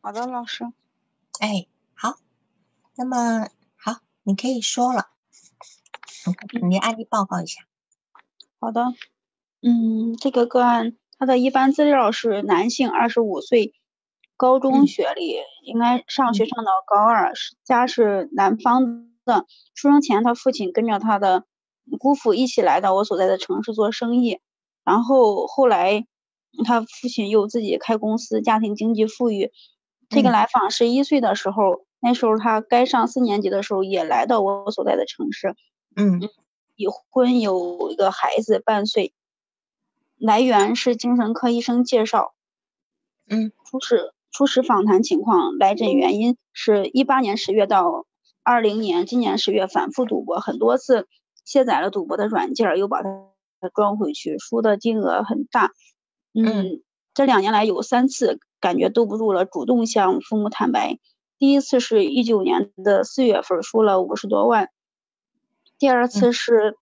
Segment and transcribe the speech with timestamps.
[0.00, 0.64] 好的，老师。
[1.40, 2.14] 哎，好，
[2.96, 5.08] 那么好，你可以说了，
[6.68, 7.62] 你案例报告一下。
[8.60, 8.94] 好的，
[9.60, 13.74] 嗯，这个个案他的一般资料是男性，二十五岁，
[14.36, 17.32] 高中学历，应该上学上到高二，
[17.64, 19.46] 家是南方的。
[19.74, 21.44] 出生前，他父亲跟着他的
[21.98, 24.40] 姑父一起来到我所在的城市做生意，
[24.84, 26.06] 然后后来
[26.64, 29.52] 他父亲又自己开公司，家庭经济富裕。
[30.08, 35.54] 这个来访十一岁的时候，那时候他该上四年级的时候，也来到我所在的城市。
[35.96, 36.20] 嗯。
[36.80, 39.12] 已婚有一个孩子半岁，
[40.16, 42.34] 来源是精神科医生介绍。
[43.28, 48.06] 嗯，初始初始访谈情况，来诊原因是一八年十月到
[48.44, 51.08] 二零年今年十月反复赌博很多次，
[51.44, 53.10] 卸载了赌博的软件，又把它
[53.74, 55.72] 装回去，输的金额很大。
[56.32, 56.80] 嗯，
[57.18, 61.00] 这两年来有三次感觉兜不住了，主动向父母坦白。
[61.36, 64.68] 第一次是一九年的四月份，输了五十多万。
[65.80, 66.76] 第二次是，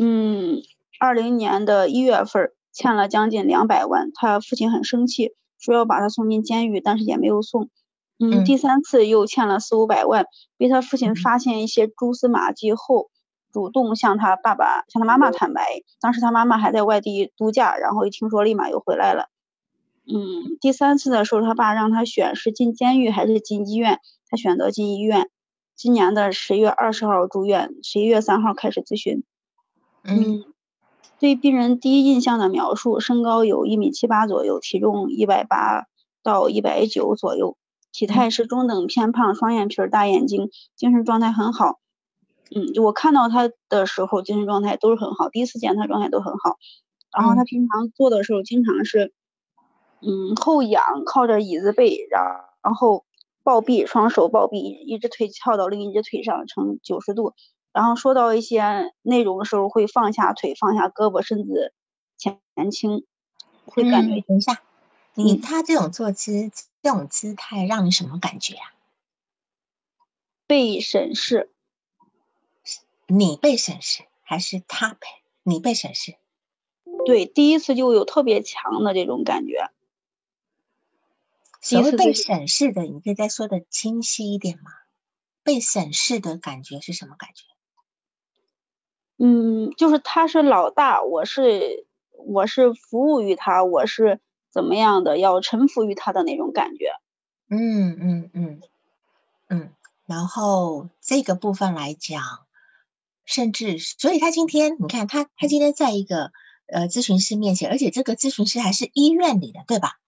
[0.00, 0.62] 嗯，
[0.98, 7.68] 二零年的一月份欠了将近两百万，他父亲很生气，说要把他送进监狱，但是也没有送。
[8.18, 10.24] 嗯，第三次又欠了四五百万，
[10.56, 13.10] 被他父亲发现一些蛛丝马迹后，
[13.52, 15.62] 主动向他爸爸、向他妈妈坦白。
[16.00, 19.28] 当时他妈妈还在外地度假，然后一听说，立马又回来了。
[20.04, 25.30] 嗯，第三次的时候，他爸让他选是进监狱还是进医院，他选择进医院。
[25.74, 29.24] 今年的十月二十号住院，十一月三号开始咨询。
[30.04, 30.44] 嗯，
[31.18, 35.86] 对病人第一印象的描述：身高有一米七八左右，体重一百八
[36.22, 37.56] 到一百九左右，
[37.92, 41.78] 体态是中等偏胖，双眼皮，大眼睛，精神状态很好。
[42.54, 46.58] 嗯，我看到他的时候，精神状态都是很好，第一次见他状态都很好。
[47.16, 49.12] 然后他平常做的时候，经常是，
[50.02, 52.22] 嗯，后仰，靠着椅子背，然
[52.62, 53.04] 然后。
[53.44, 57.34] 抱臂，双手抱臂，一只腿翘到另一只腿上，成九十度。
[57.72, 61.72] 然后说到一些内容的时候，会放下腿，放下胳膊，身子
[62.16, 62.38] 前
[62.70, 63.04] 倾，
[63.64, 64.20] 会感觉。
[64.20, 64.62] 等一下，
[65.14, 66.52] 你他这种坐姿、
[66.84, 68.74] 这种姿态，让你什么感觉啊？
[70.46, 71.50] 被审视。
[73.08, 75.08] 你被审视，还是他被
[75.42, 76.14] 你被审视？
[77.04, 79.68] 对，第一次就有特别强的这种感觉。
[81.62, 84.72] 所谓被审视的，你可以再说的清晰一点吗？
[85.44, 87.44] 被审视的感觉是什么感觉？
[89.18, 91.86] 嗯，就是他是老大，我是
[92.26, 96.92] 我是服务于他，我是怎么样的，要臣服于他的那种感觉。
[97.48, 98.60] 嗯嗯嗯
[99.48, 99.70] 嗯，
[100.06, 102.22] 然后这个部分来讲，
[103.24, 106.32] 甚至所以他今天你看他他今天在一个
[106.66, 110.00] 呃咨询师面前，而且这个咨询师还是医院里的，对吧？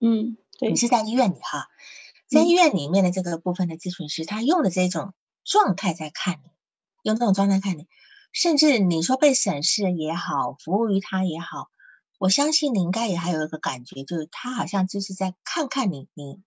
[0.00, 0.36] 嗯。
[0.68, 1.68] 你是在医院里哈，
[2.28, 6.50] 在医院里面的这个部分的咨询师，他用的这种状态在看你，
[7.02, 7.88] 用这种状态看你，
[8.32, 11.70] 甚至你说被审视也好，服务于他也好，
[12.18, 16.42] 我相信你应该也还有一个感觉，就是他好像就是在看看你，你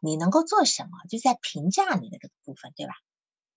[0.00, 2.94] 你能够做什么，就在评价你的这个部分，对吧？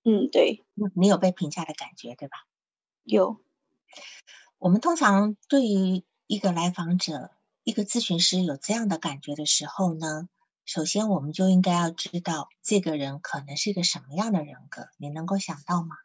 [0.03, 0.63] 嗯，对，
[0.95, 2.37] 你有被评价的感觉，对吧？
[3.03, 3.41] 有。
[4.59, 7.31] 我们通常对于一个来访者。
[7.65, 10.29] 一个咨询师有这样的感觉的时候呢，
[10.65, 15.95] 首先我们就应该要知道这个人可能是一个什么样的人格，你能够想到吗？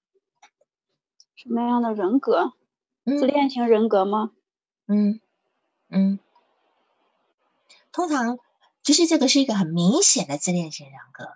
[1.36, 2.54] 什么样的人格？
[3.04, 4.30] 自恋型人格吗？
[4.86, 5.20] 嗯
[5.90, 6.18] 嗯，
[7.92, 8.38] 通常
[8.82, 11.28] 就是这个是一个很明显的自恋型人格。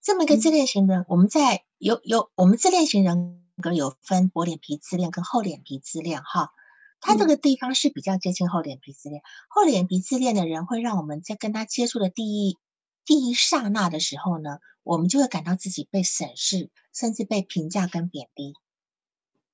[0.00, 6.52] 这么一个自恋型的，我们在有有我们自恋型人格有分薄脸皮自恋跟厚脸皮自恋哈。
[7.00, 12.58] 他这个地方是比较接近厚脸皮自恋，厚脸皮自恋的人会让我们在跟他接触的第一
[13.04, 18.54] 第一刹那的时候呢，我们就会感到自己被审视，甚至被评价跟贬低。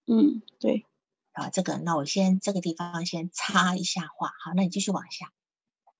[0.07, 0.87] 嗯，对。
[1.33, 5.33] 啊，这个，那我先这个地方先插一下话，好，那你继续往下。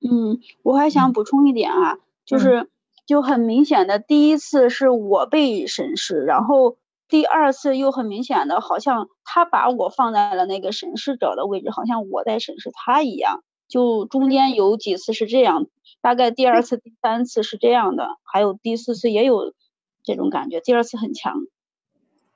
[0.01, 2.71] 嗯，我还想补充一点啊，就是
[3.05, 6.77] 就很明显的，第一次是我被审视，然后。
[7.15, 13.45] 第二次又很明显的，好像他把我放在了那个审视者的位置，好像我在审视他一样。
[13.69, 15.69] 就中间有几次是这样，
[16.01, 19.55] 大概第二次、第三次是这样的，还有第四次也有
[20.03, 20.61] 这种感觉。
[20.61, 21.37] 第二次很强。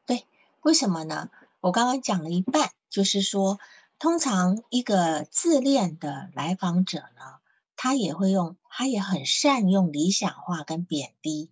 [0.06, 0.22] 对，
[0.62, 1.28] 为什么呢？
[1.58, 3.58] 我刚刚讲了一半，就是说，
[3.98, 7.40] 通常一个自恋的来访者呢，
[7.74, 11.50] 他也会用，他也很善用理想化跟贬低。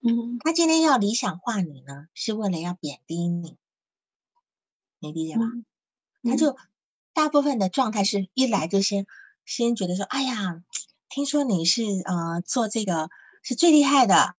[0.00, 3.56] 嗯，他今天要理想化你呢，是为了要贬低你，
[5.00, 5.46] 你理解吗？
[6.22, 6.56] 他就
[7.12, 9.06] 大部分的状态是一来就先
[9.44, 10.62] 先觉得说，哎呀，
[11.08, 13.10] 听说你是呃做这个
[13.42, 14.36] 是最厉害的，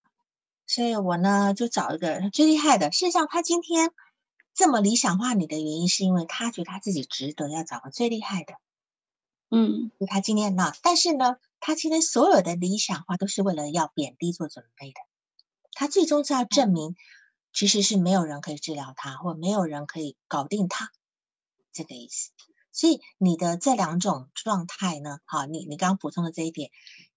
[0.65, 2.91] 所以我呢就找一个最厉害的。
[2.94, 3.91] 事实上，他今天
[4.53, 8.53] 这么理想化你的原因，是因为他觉得他自己值得要找个最厉害的。
[9.50, 15.08] 嗯，就他今天呢，但是呢，他今天所有的理想化都是为了要贬低做准备的。
[15.74, 16.95] 他最终是要证明，
[17.54, 20.92] 其实是没有人可以治疗他，或没有人可以搞定他，
[21.71, 22.31] 这个意思。
[22.71, 26.69] 所以你的这两种状态呢，好，你你刚刚补充的这一点，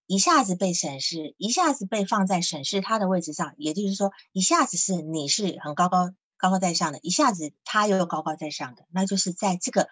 [0.07, 9.87] 一下子被审视，一下子被放在审视他的位置上，也就是说，一下子是你是很高高高高在上的，一下子他又高高在上的，那就是在这个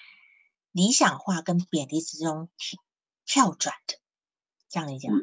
[0.71, 2.49] 理想化跟贬低之中
[3.25, 3.95] 跳转的，
[4.67, 5.17] 这样理解吗？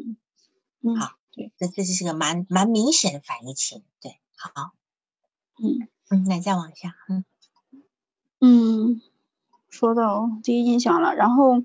[0.81, 4.73] 嗯，好，对，这这是个蛮蛮明显的反义情，对，好，
[5.63, 7.25] 嗯嗯，那再往下，嗯
[8.41, 9.01] 嗯。
[9.71, 11.63] 说到第一印象了，然后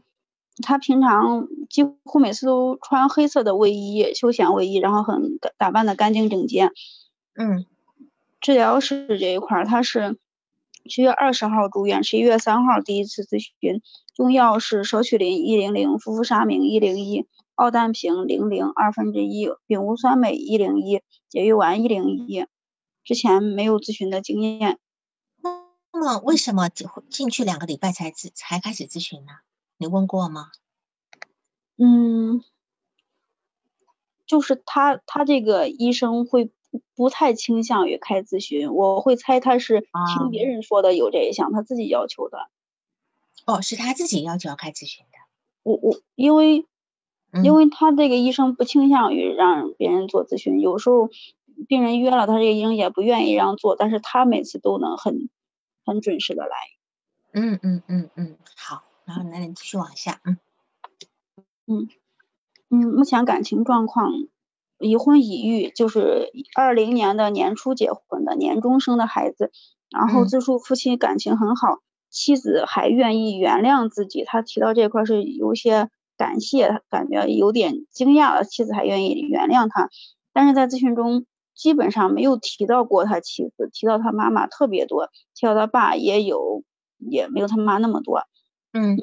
[0.61, 6.69] 他平常几乎每次都穿黑色的卫衣、休闲卫衣，然后很打扮的干净整洁。
[7.33, 7.65] 嗯，
[8.41, 10.19] 治疗室这一块儿，他是
[10.87, 13.81] 七月二十号住院，十一月三号第一次咨询，
[14.17, 22.45] 用药是舍曲林一零零、氟氟沙明一零一、奥氮平零零二分之一、丙戊酸镁一零一、解育丸一零一。
[23.03, 24.79] 之前没有咨询的经验。
[25.91, 29.31] 那么为什么进去两个礼拜才咨才开始咨询呢？
[29.77, 30.51] 你问过吗？
[31.77, 32.43] 嗯，
[34.25, 36.51] 就是他他这个医生会
[36.95, 42.49] 不太倾向于开咨询，我会猜他是听别人说的有这一项，他自己要求的。
[43.45, 45.19] 哦，是他自己要求要开咨询的。
[45.61, 46.65] 我我因为
[47.41, 51.09] 因为他这个医生不倾向于让别人做咨询，有时候
[51.67, 55.29] 病人约了，他这个医生也不愿意让做，但是他每次都能很。
[55.85, 56.55] 很准时的来，
[57.33, 60.37] 嗯嗯嗯嗯，好，然后那你继续往下，嗯。
[61.67, 61.89] 嗯
[62.69, 64.09] 嗯，目前感情状况
[64.79, 69.51] 已婚已育，就是二零年的年初结婚的，年终生的孩子，
[69.89, 71.79] 然后自述夫妻感情很好，
[72.09, 75.89] 妻子还愿意原谅自己，他提到这块是有些
[76.23, 79.89] 感谢，感觉有点惊讶了，妻子还愿意原谅他，
[80.31, 81.25] 但是在咨询中。
[81.55, 86.63] 基本上没有提到过他妻子，提到他妈妈特别多，提到他爸也有，
[86.97, 88.23] 也没有他妈那么多。
[88.71, 88.97] 嗯，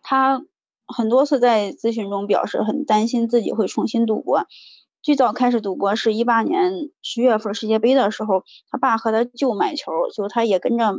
[0.00, 0.44] 他
[0.86, 4.46] 很多次在咨询中表示很担心自己会重新赌博。
[5.02, 10.94] 最早开始赌博是一八年十月份世界杯的时候，他爸和他舅买球，就他也跟着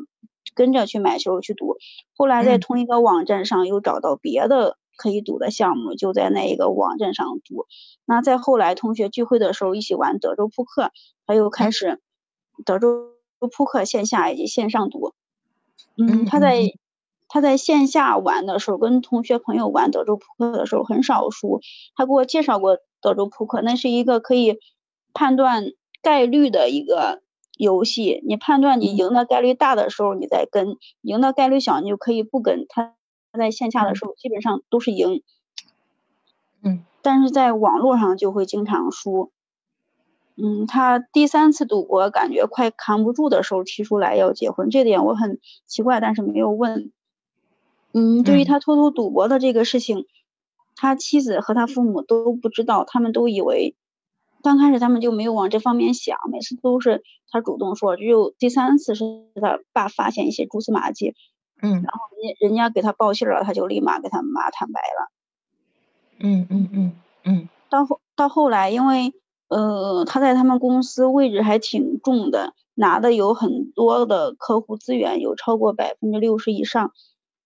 [0.56, 1.78] 跟着去买球去赌。
[2.16, 4.78] 后来在同一个网站上又找到别的。
[5.02, 7.68] 可以赌的项目就在那一个网站上赌。
[8.04, 10.92] 那再后来，同学聚会的时候一起玩德州扑克，
[11.26, 12.02] 他又开始
[12.66, 13.14] 德州
[13.50, 15.14] 扑克线下以及线上赌。
[15.96, 16.74] 嗯，他在
[17.30, 21.62] 他在线下玩的时候，跟同学朋友玩德州扑克的时候很少输。
[21.96, 24.58] 他给我介绍过德州扑克，那是一个可以
[25.14, 25.64] 判断
[26.02, 27.22] 概率的一个
[27.60, 28.24] 游戏。
[28.26, 32.96] 你判断你赢的概率大的时候，你再跟；赢的概率小，你就可以不跟他。
[33.38, 35.22] 在线下的时候基本上都是赢，
[36.64, 39.32] 嗯，但是在网络上就会经常输。
[40.36, 46.92] 嗯，他第三次赌博感觉快扛不住的时候提出来要结婚，这点我很奇怪，但是没有问。
[47.94, 50.08] 嗯，对于他偷偷赌博的这个事情，
[50.76, 53.76] 他妻子和他父母都不知道，他们都以为
[54.42, 59.04] 刚开始他们就没有往这方面想，每次都是他主动说，只有第三次是
[59.36, 61.14] 他爸发现一些蛛丝马迹。
[61.62, 65.12] 嗯，然后人人家给他报信了，他就立马给他妈坦白了。
[66.20, 66.94] 嗯嗯嗯
[67.24, 67.50] 嗯。
[67.70, 69.14] 到后到后来，因为
[69.50, 76.94] 呃他在他们公司位置还挺重的，拿的有很多的客户资源，有超过百分之六十以上。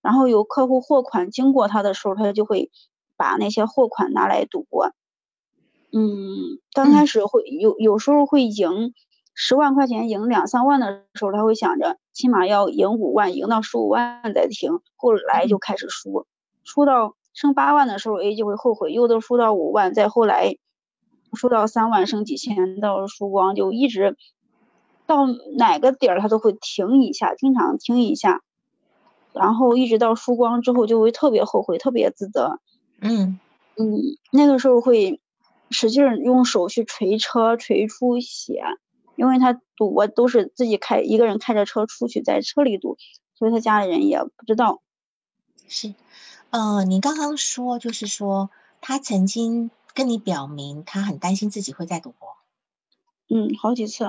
[0.03, 2.69] 然后有客户货款经过他的时候，他就会
[3.17, 4.91] 把那些货款拿来赌博。
[5.93, 8.93] 嗯，刚开始会有有时候会赢。
[9.35, 14.79] 十万块钱赢两三万的时候，他会想着起码要赢五万，赢到十五万再停。
[14.95, 16.27] 后来就开始输，
[16.63, 20.57] 输到剩八万的时候，A 就会后悔，又都输到五万，再后来
[21.33, 24.15] 输到三万，剩几千到输光，就一直
[25.07, 25.25] 到
[25.57, 28.43] 哪个点儿他都会停一下，经常停一下，
[29.33, 32.59] 然后一直到输光之后就会特别后悔，特别自责。
[33.01, 33.39] 嗯
[33.77, 33.97] 嗯，
[34.31, 35.19] 那个时候会
[35.73, 38.63] 使劲用手去捶车，捶出血。
[39.15, 42.97] 因为他赌博都是自己开一个人开着车出去，在车里赌，
[43.35, 44.81] 所以他家里人也不知道。
[45.67, 45.93] 是，
[46.49, 48.49] 呃，你刚刚说就是说
[48.81, 52.27] 他曾经跟你表明他很担心自己会在赌博。
[53.29, 54.07] 嗯，好几次。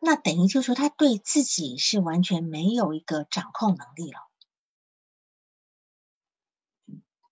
[0.00, 4.20] 那等于就说他对自己是完全没有一个掌控能力了，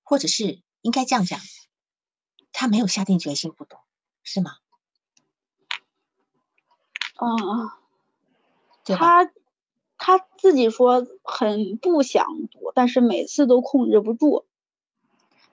[0.03, 1.41] 或者是应该这样讲，
[2.59, 3.77] 他没有下定决心不读，
[4.23, 4.53] 是吗？
[7.21, 7.71] 嗯，
[8.83, 9.25] 对吧？
[9.27, 9.33] 他
[9.99, 14.47] 他自己说很不想读，但是每次都控制不住。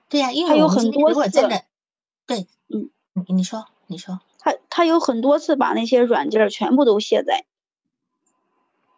[0.08, 1.66] 对呀、因他有为我们今天很多次
[2.26, 7.46] 对，嗯，你你说你说，他他有很多次把那些软件儿全部都卸载，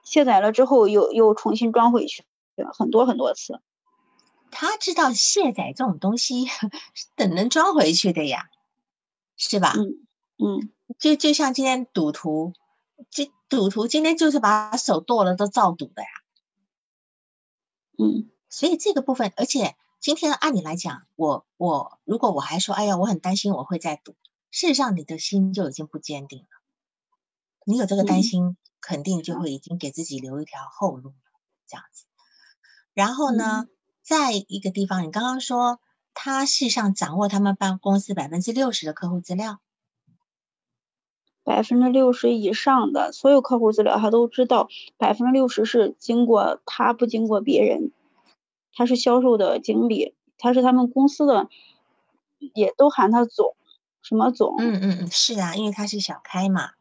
[0.04, 2.24] 卸载了之后又又重新装回去，
[2.78, 3.62] 很多很多次。
[4.56, 6.46] 他知道卸载这种东西
[6.96, 8.50] 是等能装回去的呀，
[9.38, 9.74] 是吧？
[9.76, 10.08] 嗯
[10.38, 12.54] 嗯就就像今天赌徒，
[13.10, 16.08] 这赌徒今天就是把手剁了都照赌的呀。
[17.98, 24.16] 嗯所以这个部分，而且今天按理来讲，我我如果我还说，哎呀，我很担心我会再赌，
[24.52, 26.48] 事实上你的心就已经不坚定了。
[27.66, 31.16] 你有这个担嗯心，肯定就会已经给自己留一条后路了，
[31.68, 32.06] 这样子。
[32.94, 33.68] 然后呢，
[34.06, 35.80] 在一个地方，你刚刚说
[36.14, 39.60] 他事实上掌握他们办公司百分之六十的客户资料，
[41.44, 47.92] 百分之六十以上的所有客户资料他都知道，百分之六十是经过他不经过别人，
[48.74, 51.50] 他是销售的经理，他是他们公司的，
[52.54, 53.56] 也都喊他总，
[54.04, 56.74] 什么总，嗯嗯嗯，是啊，因为他是小开嘛，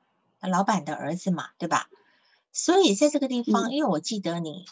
[0.43, 1.89] 老板的儿子嘛，对吧？
[2.53, 4.67] 所以在这个地方，嗯因为我记得你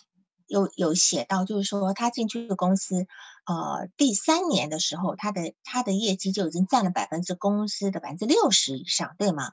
[0.52, 3.06] 有有写到，就是说他进去的公司，
[3.46, 9.52] 呃，第三年的时候，他的他的业绩就已经占了百分之公司的百分之六十以上，对吗？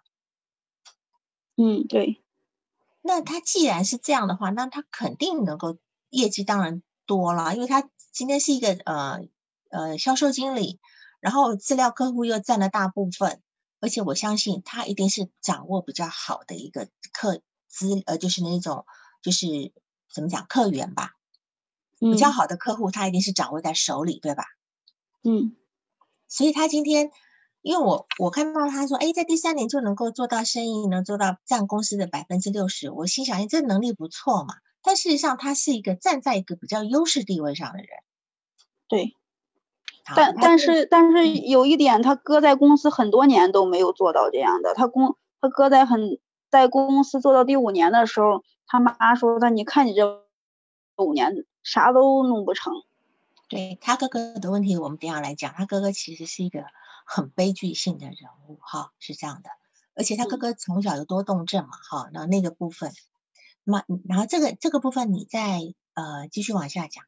[1.56, 2.22] 嗯对，
[3.02, 5.78] 那他既然是这样的话，那他肯定能够
[6.10, 9.22] 业绩当然多了，因为他今天是一个呃
[9.70, 10.82] 呃销售经理，
[11.22, 13.42] 然后资料客户又占了大部分，
[13.80, 17.40] 而且我相信他一定是掌握比较好的一个客
[17.70, 18.86] 资呃，就是那种
[19.22, 19.48] 就是
[20.12, 21.16] 怎么讲客源吧，
[22.00, 24.46] 比较嗯好的客户他一定是掌握在手里，对吧？
[25.24, 25.56] 嗯
[26.28, 27.12] 所以他今天，
[27.62, 34.56] 因为我我看到他说，哎，在第三年就能够做到生意，能做到占公司的百分之六十，我心想，哎，这能力不错嘛。
[34.82, 37.88] 但事实上，他是一个站在一个比较优势地位上的人。
[38.88, 39.16] 对，
[40.16, 44.74] 但但是但是有一点，他哥在公司很多年都没有做到这样的。
[44.74, 50.28] 他公他哥在很在公司做到第五年的时候，他妈说的，你看你这
[50.96, 52.72] 五年啥都弄不成。
[53.50, 55.52] 对他哥哥的问题，我们等下来讲。
[55.54, 56.64] 他哥哥其实是一个
[57.04, 58.16] 很悲剧性的人
[58.48, 59.50] 物，哈，是这样的。
[59.96, 62.94] 而且他哥嗯哥从小有多动症嘛，哈，那那个部分，
[63.64, 65.62] 那然后这个这个部分你再
[65.96, 67.04] 呃继续往下讲，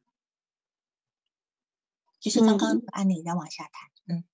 [2.18, 4.24] 就是刚刚嗯案例再往下谈，嗯。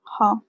[0.00, 0.42] 好，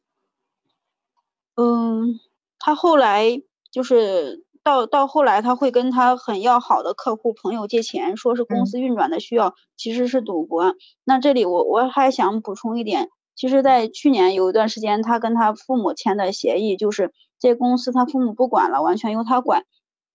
[1.53, 2.19] 嗯，
[2.57, 10.75] 他后来就是到到后来，他会跟他很要好的客户朋友借钱，说是公嗯司运转的需要，其实是赌博。
[11.03, 19.65] 那这里我我还想补充一点，其实，在去年有一段时间，他跟他父母签的协议，就是这公司他父母不管了，完全由他管。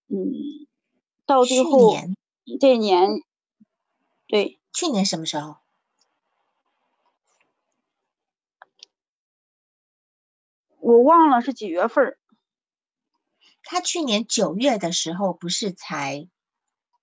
[0.09, 0.67] 嗯，
[1.27, 2.17] 到最后年
[2.59, 3.21] 这一年，
[4.27, 5.57] 对，去年什么时候？
[10.81, 12.19] 我忘了是几月份儿。
[13.71, 16.27] 他去年九月的时候不是才，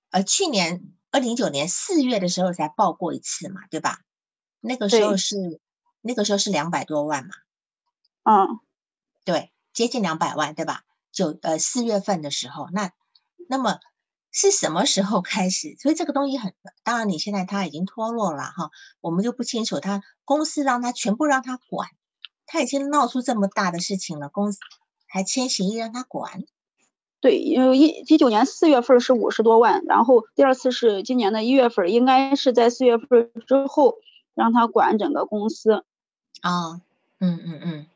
[0.10, 0.82] 呃，去年
[1.12, 4.00] 二零一九年四月的时候才报过一次嘛，对吧？
[4.62, 5.62] 那个时候是
[6.02, 7.36] 那个时候是两百多万嘛，
[8.24, 8.60] 嗯，
[9.26, 10.82] 对，接近两百万，对吧？
[11.12, 12.92] 九呃四月份的时候，那
[13.48, 13.78] 那么
[14.32, 15.76] 是什么时候开始？
[15.80, 21.90] 所以这个东西很，当然你现在他已经脱落了哈，我们就不清楚他公司让他全部让他管，
[22.48, 24.58] 他已经闹出这么大的事情了，公司
[25.06, 26.44] 还签协议让他管。
[27.26, 33.96] 对，因为一一九年四月份是五十多万，然后第二次是今年的一月份，应该是在四月份之后
[34.36, 35.84] 让他管整个公司。
[36.42, 36.82] 啊，
[37.20, 37.88] 嗯嗯嗯，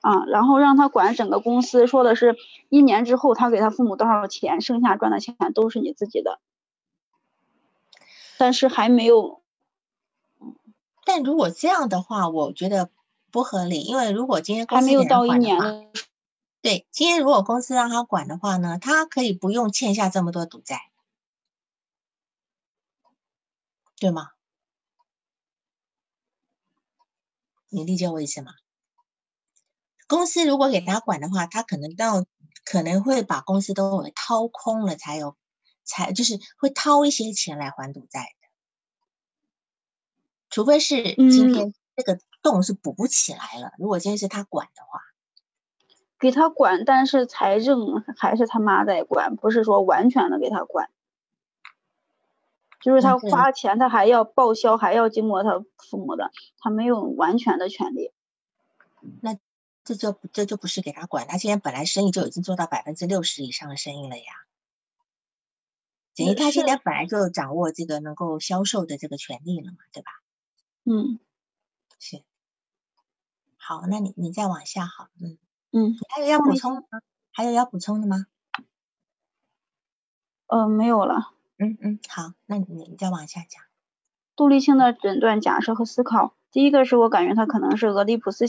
[0.00, 2.34] 啊，然后让他管整个公司，说的是
[2.70, 6.38] 一年之后他给他父母多少钱，剩下赚的钱都是你自己的，
[8.38, 9.42] 但是还没有，
[11.04, 12.88] 但如果这样的话，我觉得
[13.30, 15.84] 不合理，因为如果今天公还没有到一年的，
[16.64, 20.80] 对，今天如果公司让他管的话呢，他可以不用欠下这么多赌债，
[23.98, 24.30] 对吗？
[27.68, 28.54] 你理解我意思吗？
[30.08, 32.24] 公司如果给他管的话，他可能到
[32.64, 35.36] 可能会把公司都给掏空了，才有
[35.84, 38.48] 才就是会掏一些钱来还赌债的，
[40.48, 43.72] 除非是今嗯天这个洞是补不起来了。
[43.76, 45.02] 如果今天是他管的话，
[46.18, 50.90] 给他管，但是财政还是他妈在管，不是说完全的给他管。
[52.80, 58.12] 就是他花钱，他还要报销，还要经过他父母的，他没有完全的权利。
[59.22, 59.38] 那
[59.84, 64.24] 这就这就不是给他管，他现在本来生意就已经做到百分之六十以上的生意了呀。
[66.14, 70.12] 等于他现在本来就掌握这个能够销售的这个权利了嘛，对吧？
[70.84, 71.18] 嗯，
[71.98, 72.22] 是。
[73.56, 75.38] 好，那你你再往下好，嗯
[75.76, 76.82] 嗯，还有要补充吗？
[77.32, 78.26] 还有要补充的吗？
[80.46, 81.32] 呃，没有了。
[81.58, 83.60] 嗯嗯，好，那你你再往下讲。
[84.36, 88.44] 杜立青的诊断假设和思考，第一个是我感觉他可能是俄狄浦斯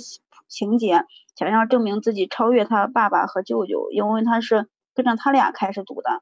[0.48, 1.05] 情节，
[1.36, 6.22] 想要证明自己超越他爸爸和舅舅，因为他是跟着他俩开始读的。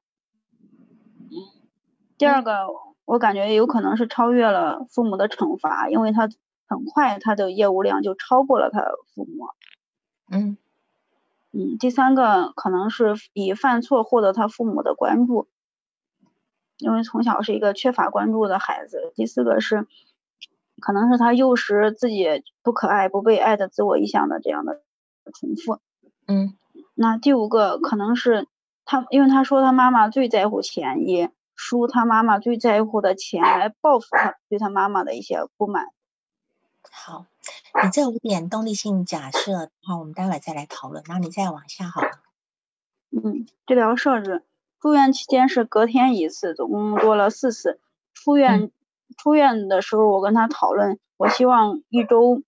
[2.18, 2.68] 第二个，
[3.04, 6.30] 我感觉有可能是超越了父母的惩罚，因为他
[6.66, 8.80] 很快他的业务量就超过了他
[9.14, 9.50] 父母。
[10.32, 10.58] 嗯
[11.54, 15.48] 嗯，第三个可能是以犯错获得他父母的关注。
[16.80, 19.14] 因为从小是一个缺乏关注的孩子。
[19.16, 19.88] 第四个是，
[20.82, 24.82] 可能是他幼时自己不可爱、不被爱的自我意向的这样的
[25.34, 25.80] 重复。
[26.28, 26.58] 嗯，
[26.96, 28.48] 那第五个可能是
[28.84, 35.86] 他，因为他说他妈妈最在乎钱，也输他妈妈最在乎的钱来报复他对他妈妈的一些不满。
[36.92, 37.28] 好，
[37.84, 41.04] 你这五点动力性假设的话，我们待会再来讨论。
[41.08, 42.10] 然后你再往下好了。
[43.12, 44.44] 嗯，治疗设置。
[44.80, 47.80] 住院期间是隔天一次，总共做了四次。
[48.14, 48.72] 出院
[49.18, 52.42] 出院的时候，我跟他讨论，我希望一周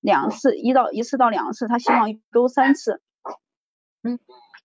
[0.00, 3.02] 两次，一到一次到两次，他希望一周三次。
[4.02, 4.18] 嗯，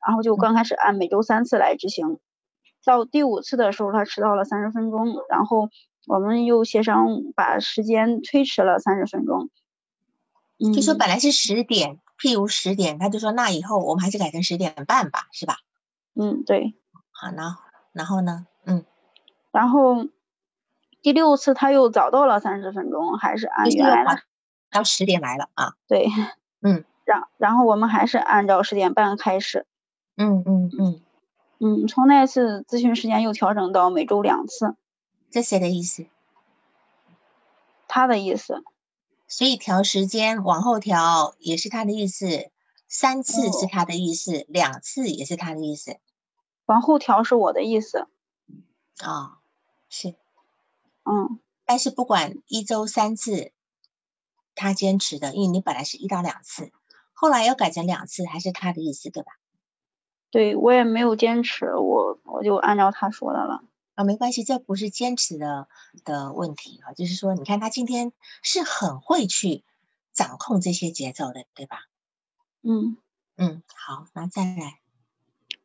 [0.06, 2.20] 然后就刚开始按每周三次来执行。
[2.86, 5.70] 到第五次的时候，他迟到了三十分钟，然后
[6.08, 9.50] 我们又协商把时间推迟了三十分钟。
[10.74, 15.58] 就说本来是十点，譬如十点，他就说那以后我们还是改成十点半吧，是吧？
[16.16, 16.76] 嗯，对。
[17.12, 18.48] 好，然后然后呢？
[18.66, 18.86] 嗯，
[19.52, 20.08] 然后
[21.02, 24.22] 第六次他又早到了三十分钟，还是按原来的，
[24.72, 25.74] 到十点来了啊？
[25.88, 26.08] 对，
[26.62, 29.66] 嗯，然然后我们还是按照十点半开始。
[30.16, 31.02] 嗯嗯嗯
[31.60, 34.76] 嗯，从那次咨询时间又调整到每周两次。
[35.34, 36.06] 这谁的意思？
[37.88, 38.64] 他的意思。
[39.28, 42.52] 所以调时间往后调也是他的意思，
[42.88, 45.98] 三次是他的意思，两次也是他的意思。
[46.66, 48.08] 往后调是我的意思，
[49.00, 49.40] 啊，
[49.90, 50.10] 是，
[51.04, 53.52] 嗯，但是不管一周三次，
[54.54, 56.72] 他坚持的，因为你本来是一到两次，
[57.12, 59.32] 后来又改成两次，还是他的意思，对吧？
[60.30, 63.64] 对我也没有坚持，我我就按照他说的了。
[63.96, 65.68] 啊，没关系，这不是坚持的
[66.04, 69.64] 的问题啊，就是说，你看他今天是很会去
[70.14, 71.78] 掌控这些节奏的，对吧？
[72.64, 72.98] 嗯
[73.38, 74.80] 嗯，好，那再来。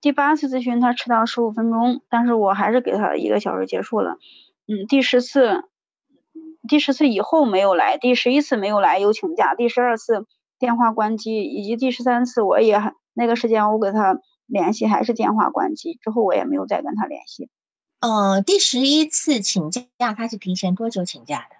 [0.00, 4.18] 第八次咨询他迟到十五分钟，但是我还是给他一个小时结束了。
[4.66, 5.64] 嗯，第十次，
[6.68, 10.26] 第十次以后没有来，第十一次没有来有请假，第十二次
[10.58, 17.50] 电话关机，以及第十三次我也那个时间我给他联系还是电话关机，之后我也没有再跟他联系。
[18.00, 21.56] 呃，第十一次请假他是提前多久请假的？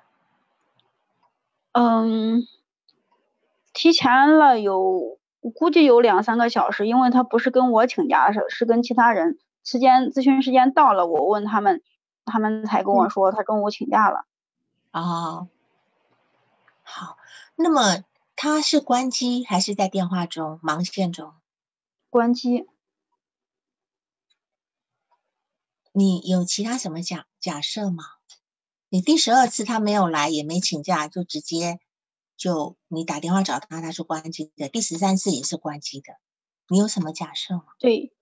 [1.73, 2.47] 嗯，
[3.73, 5.19] 提前了有。
[5.41, 9.39] 我估计有两三个小时，因为他不是跟我请假，是是跟其他人。
[9.63, 11.81] 时间咨询时间到了，我问他们，
[12.25, 14.27] 他们才跟我说他中午请假了。
[14.91, 15.47] 哦，
[16.83, 17.19] 好，
[17.55, 18.03] 那么
[18.35, 21.33] 他是关机还是在电话中忙线中？
[22.11, 22.67] 关机。
[25.99, 28.05] 你有其他什么假假设吗？
[28.89, 31.81] 你第十二次他没有来，也没请假，就直接。
[32.37, 34.69] 就你打电话找他，他是关机的。
[34.69, 36.15] 第十三次也是关机的。
[36.69, 37.65] 你有什么假设吗？
[37.81, 38.13] 对，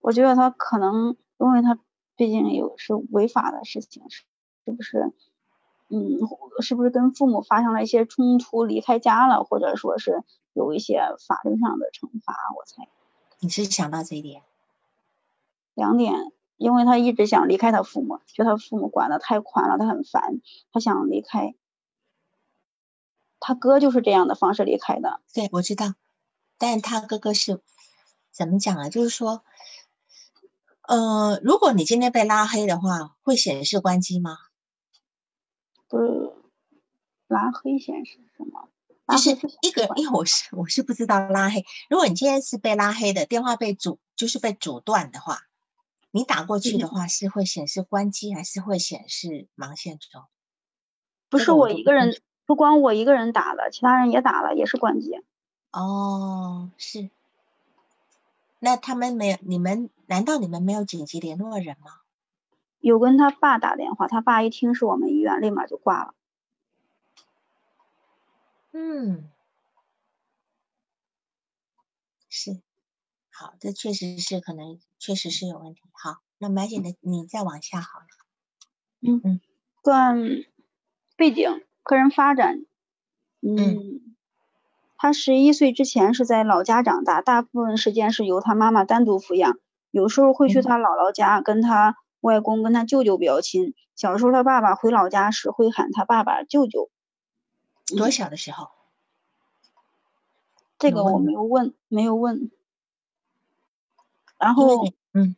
[0.00, 1.78] 我觉得他可能，因为他
[2.16, 4.24] 毕竟有是违法的事情，是
[4.64, 5.12] 是不是？
[5.90, 6.18] 嗯，
[6.62, 10.24] 是不是跟父母发生了一些冲突，离开家了，或者说是
[10.54, 10.98] 有一些
[11.28, 12.34] 法律上的惩罚？
[12.56, 12.88] 我猜。
[13.40, 14.42] 你是想到这一点？
[15.74, 20.40] 两点，因为他一直想离开他父母，觉得他父母管的太宽了，他很烦，
[20.72, 21.54] 他想离开。
[23.40, 25.20] 他哥就是这样的方式离开的。
[25.34, 25.94] 对，我知道，
[26.56, 27.60] 但他哥哥是
[28.30, 28.88] 怎么讲啊？
[28.88, 29.44] 就是说，
[30.88, 34.38] 呃，如果你今天被拉黑的话，会显示关机吗？
[35.88, 36.32] 不是，
[37.26, 38.68] 拉黑显示什么？
[39.06, 41.62] 就是一个，因为我是我是不知道拉黑。
[41.90, 45.40] 如果你今天是被拉黑的，电话被阻，就是被阻断的话，
[46.14, 50.22] 你打过去的话是会显示关机，还是会显示忙线中？
[51.28, 52.22] 不是我一个人。
[52.46, 55.20] 不光我一个人打了，其他人也打了，也是关机。
[55.72, 57.10] 哦，是。
[58.58, 59.38] 那他们没有？
[59.40, 62.00] 你们难道你们没有紧急联络人吗？
[62.80, 66.14] 有跟他爸打电话，他爸一听是我们医院，立马就挂了。
[68.72, 69.30] 嗯，
[72.28, 72.60] 是，
[73.30, 75.82] 好，这确实是可能，确实是有问题。
[75.92, 78.06] 好，那白姐的你再往下好了。
[79.02, 79.40] 嗯嗯，
[79.82, 80.16] 段
[81.14, 82.64] 背景，个人发展，
[83.42, 84.00] 嗯，
[84.96, 89.58] 他十一岁之前是在老家长大，大部分时间是由他妈妈单独抚养，
[89.90, 93.74] 有时候会去他姥姥家，跟他外公、跟他舅舅比较亲。
[93.94, 96.88] 小时候他爸爸回老家时会喊他爸爸舅舅。
[97.94, 98.70] 多小的时候？
[100.78, 102.50] 这个我没有问，没有问。
[104.38, 105.36] 然后，嗯，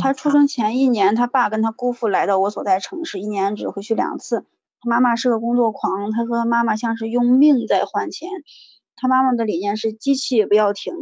[0.00, 4.44] 他出生前一年，他爸跟他姑父来到我所在城市，一年只回去两次。
[4.80, 8.28] 他妈妈是个工作狂，他说他妈妈像是用命在换钱。
[8.96, 10.92] 他妈妈的理念是机器也不要停。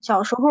[0.00, 0.42] 小时候，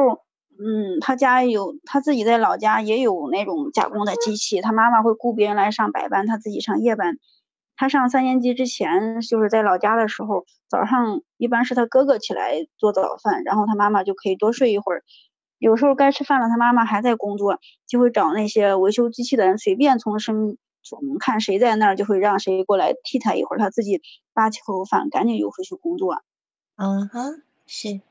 [0.59, 7.17] 嗯，他家有他自己在老家也有那种加工的机器，他妈妈会雇别人来上白班，他自己上夜班。
[7.75, 15.03] 他上三年级之前，就是在老家的时候，早上一般是他哥哥起来做早饭，然后他妈妈就可以多睡一会儿。
[15.57, 26.21] 有时候该吃饭了，他妈妈还在工作，就会找那些维修机器的人，随便从身从看谁在那儿，就会让谁过来替他一会儿，他自己扒起口饭，赶紧又回去工作。
[26.75, 28.01] 嗯哼，是。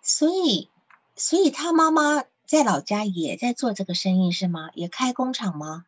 [0.00, 0.70] 所以，
[1.14, 4.70] 所以他妈妈在老家也在做这个生意是吗？
[4.72, 5.84] 也开工厂吗？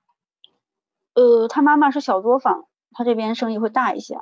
[1.14, 2.66] 呃，他妈妈是小作坊。
[2.92, 4.18] 他这边生意会大一些，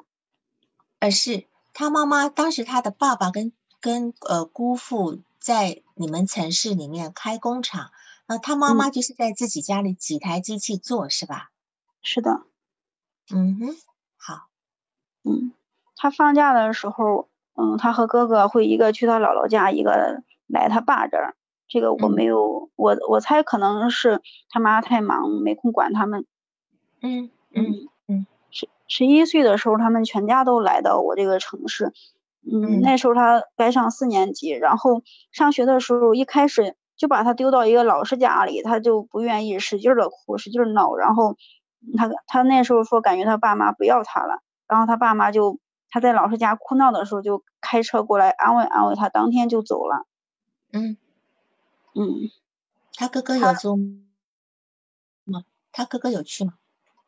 [0.99, 7.91] 呃是他妈妈当时他的爸爸跟跟呃姑父在你们城市里面开工厂，
[8.27, 11.51] 那他妈妈就是在自己家里几台机器做是吧？
[12.01, 12.43] 是的，
[13.31, 13.77] 嗯哼，
[14.17, 14.49] 好，
[15.25, 15.53] 嗯，
[15.97, 21.35] 他放假的时候，嗯，他和哥哥会一个去他姥姥家，一个来他爸这儿，
[21.67, 26.25] 这个我没有，我我猜可能是他妈太忙没空管他们，
[27.03, 27.89] 嗯嗯。
[28.87, 31.93] 十一岁的时候，他们全家都来到我这个城市。
[32.47, 40.95] 嗯，那时候他该上四年级，然后上学的时候，一开始就把他丢到一个老师家里，他就不愿意，使劲的哭，使劲闹。
[40.95, 41.39] 然后
[41.97, 44.43] 他他那时候说，感觉他爸妈不要他了。
[44.69, 50.07] 然后他爸妈就他在老师家哭闹的时候，就开车过来安慰安慰他，当天就走了。
[50.71, 50.99] 嗯
[51.95, 52.31] 嗯，
[52.95, 53.77] 他哥哥有走
[55.25, 55.45] 吗？
[55.73, 56.55] 他哥哥有去吗？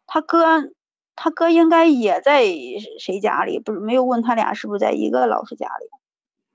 [0.06, 0.72] 他哥。
[1.16, 2.44] 他哥应该也在
[3.00, 3.58] 谁家里？
[3.58, 5.88] 不是没有问他俩是不是在一个老师家里？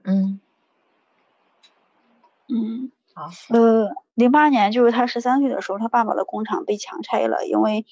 [0.03, 0.39] 嗯
[2.47, 3.29] 嗯，好。
[3.49, 7.85] 呃，零八年就是他十三岁的时候，他爸爸的工厂被强拆了，因为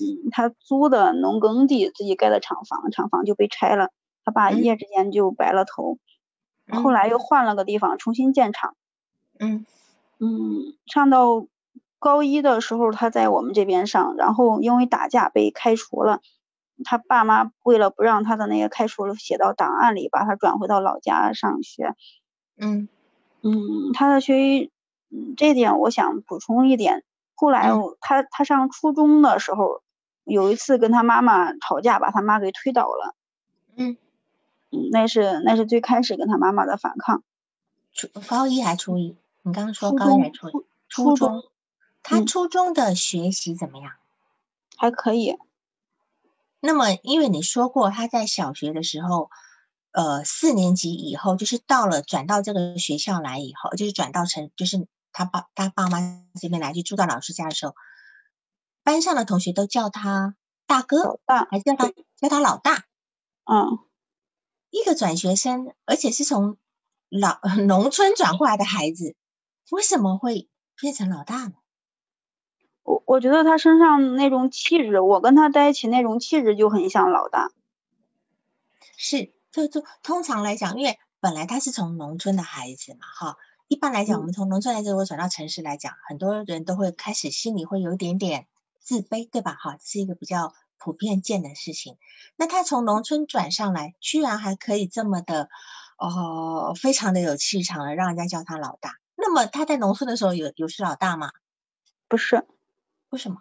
[0.00, 3.90] 嗯，他租的农耕地自己盖的厂房，厂房就被拆了，
[4.24, 5.98] 他爸一夜之间就白了头。
[6.70, 8.74] 后来又换了个地方重新建厂。
[9.38, 9.64] 嗯
[10.18, 11.46] 嗯，上到。
[12.04, 16.20] 高一的时候，他在我们这边上，然后因为打架被开除了。
[16.84, 21.94] 他爸妈为了不让他的那个开除了写到档案里，把他转回到老家上学。
[22.58, 22.88] 嗯
[23.40, 24.70] 嗯，他的学习，
[25.08, 27.04] 嗯，这点我想补充一点。
[27.36, 29.80] 后来他他上初中的时候，
[30.24, 33.14] 有一次跟他妈妈吵架，把他妈给推倒了。
[33.76, 33.96] 嗯
[34.70, 37.22] 嗯，那是那是最开始跟他妈妈的反抗。
[37.94, 39.16] 初高一还初一？
[39.42, 40.52] 你刚刚说高一还初一？
[40.88, 41.44] 初中。
[42.04, 43.92] 他初中的学习怎么样？
[44.76, 45.38] 还可以。
[46.60, 49.30] 那么，因为你说过他在小学的时候，
[49.90, 55.98] 呃，四年级以后，就是到了转到这个学校来以后，就是转到成，就是他爸他爸妈
[56.40, 57.74] 这边来，就住到老师家的时候，
[58.82, 60.36] 班上的同学都叫他
[60.66, 62.84] 大哥，大还叫他叫他老大。
[63.44, 63.78] 嗯，
[64.70, 66.58] 一个转学生，而且是从
[67.08, 69.16] 老 农村转过来的孩子，
[69.70, 71.54] 为什么会变成老大呢？
[72.84, 77.50] 我我觉得他身上那种气质，我跟他在一起那种气质就很像老大。
[78.96, 83.36] 是，就就通常来讲，因为本来他是从农村的孩子嘛，哈。
[83.66, 88.46] 一般来讲，我们从农村来这我转到城市来讲，很多人都会开始心里会有一点点
[88.78, 89.56] 自卑，对吧？
[89.58, 91.96] 哈，是一个比较普遍见的事情。
[92.36, 95.48] 那他从农村转上来，居然还可以这么的，
[95.96, 98.98] 哦，非常的有气场，让人家叫他老大。
[99.16, 101.30] 那么他在农村的时候有有是老大吗？
[102.06, 102.46] 不是。
[103.14, 103.38] 为什么？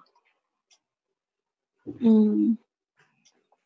[2.00, 2.60] 嗯，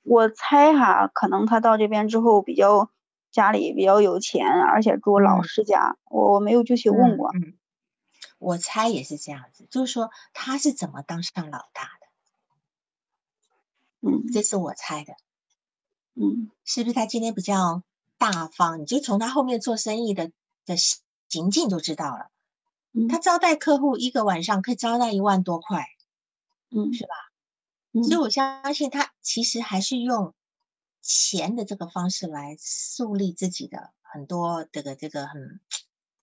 [0.03, 2.89] 我猜哈，可能他到这边之后比较
[3.29, 7.29] 家里比较有钱，而且住老师家，我我没有具体问过。
[7.35, 7.57] 嗯，
[8.39, 12.07] 我猜也是这样子，就是说他是怎么当上老大的？
[14.09, 15.13] 嗯，这是我猜的。
[16.13, 17.83] 嗯，是不是他今天比较
[18.17, 18.79] 大方？
[18.79, 20.31] 你就从他后面做生意的
[20.65, 22.29] 的行径就知道了。
[23.09, 25.85] 他招待客户一个晚上可以招待一万多块，
[26.69, 27.13] 嗯，是吧？
[28.03, 30.33] 所以我相信他其实还是用
[31.01, 35.59] 钱的这个方式来树立自己的很多这个这个很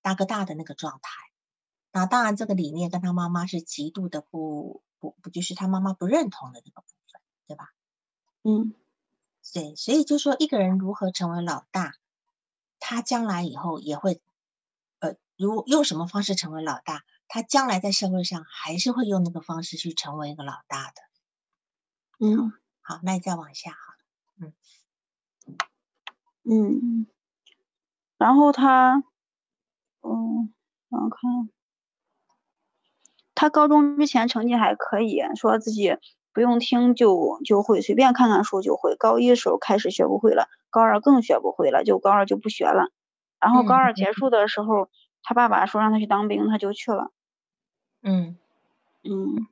[0.02, 1.10] 大哥大的那个状态。
[1.92, 7.72] 那当然，这个理念跟他妈妈是极度的不不不，就是他妈妈不认同的这个部分，对吧？
[8.42, 8.74] 嗯，
[9.52, 11.94] 对，所以就说一个人如何成为老大，
[12.80, 14.20] 他将来以后也会。
[15.00, 20.94] 呃如用什么方式成为老大，他将来在社会上还是会用那个方式去成为一个老大的。
[22.20, 23.78] 嗯，好，那你再往下哈。
[24.40, 24.52] 嗯
[26.44, 27.06] 嗯，
[28.18, 29.02] 然后他，
[30.02, 30.54] 嗯，
[30.90, 31.50] 我看，
[33.34, 35.96] 他高中之前成绩还可以，说自己
[36.32, 38.94] 不用听就就会，随便看看书就会。
[38.96, 42.90] 高一时候开始学不会了，高二更学不会了，就高二就不学了。
[43.40, 44.88] 然后高二结束的时候。
[45.24, 47.10] 他爸爸说让他去当兵，他就去了。
[48.02, 48.36] 嗯
[49.02, 49.48] 嗯，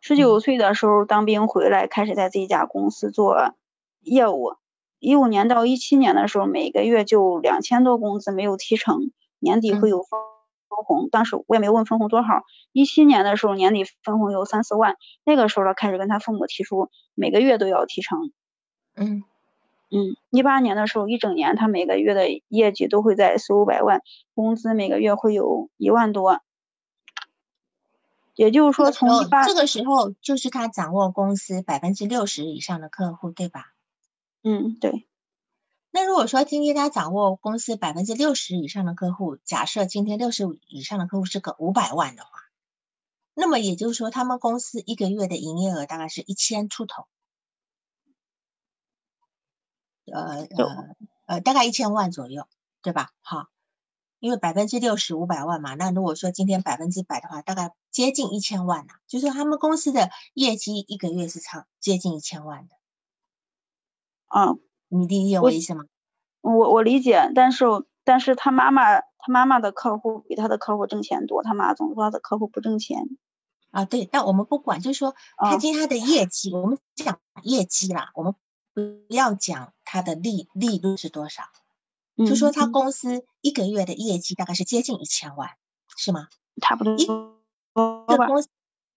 [0.00, 3.54] 十九岁的时候当兵回来，开始在自己家公司做
[4.00, 4.56] 业务。
[4.98, 10.18] 一五年到一七年的时候，每个月就两千多工资没有提成，年底会有分
[10.84, 11.08] 红。
[11.10, 12.44] 当时我也没问分红多少。
[12.72, 18.30] 一七年的时候，年底分红有三四万，那个时候他开始跟他父母提出每个月都要提成。
[18.94, 19.24] 嗯。
[19.90, 24.02] 嗯，一八年的时候，一整年他每个月的业绩都会在四五百万，
[24.34, 26.40] 工资每个月会有一万多。
[28.36, 33.72] 也就是说，从一八这个时候就是他掌握公司百分之六十以上的客户，对吧？
[34.42, 35.06] 嗯，对。
[35.90, 42.30] 那如果说今天他掌握公司百分之六十以上的客户，假设今天六十以上的客户是个五百万的话，
[43.34, 47.06] 那么也就是说，他们公司一个月的营业额大概是一千出头。
[50.06, 52.46] 呃呃呃，大概一千万左右，
[52.82, 53.10] 对吧？
[53.20, 53.46] 好，
[54.18, 58.94] 因为百分之六十五百万嘛，那如果说今天百分之百的话，大概接近一千万呐。
[59.06, 62.74] 就是他们公司的业绩一个月是超接近一千万的。
[64.34, 65.84] 嗯，你理解我意思吗？
[66.40, 67.64] 我我理解，但是
[68.02, 73.06] 但是他妈妈他妈妈的客户比他的客户挣钱多，他妈总说他的客户不挣钱。
[73.70, 78.34] 啊，对，但我们不管，就是说他今天他的业绩，我们讲业绩啦，我们。
[78.72, 81.44] 不要讲它的利利润是多少，
[82.16, 85.50] 就说他公司一个月的业绩大概是接近一千万，
[85.96, 86.28] 是吗？
[86.60, 86.96] 差不多。
[86.96, 88.48] 一个公司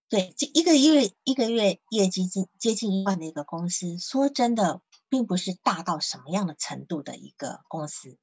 [0.08, 8.18] 对，这一个月一个月业绩近接近一万的一个公司，说真的，并不是大到什么样的程度的一个公司，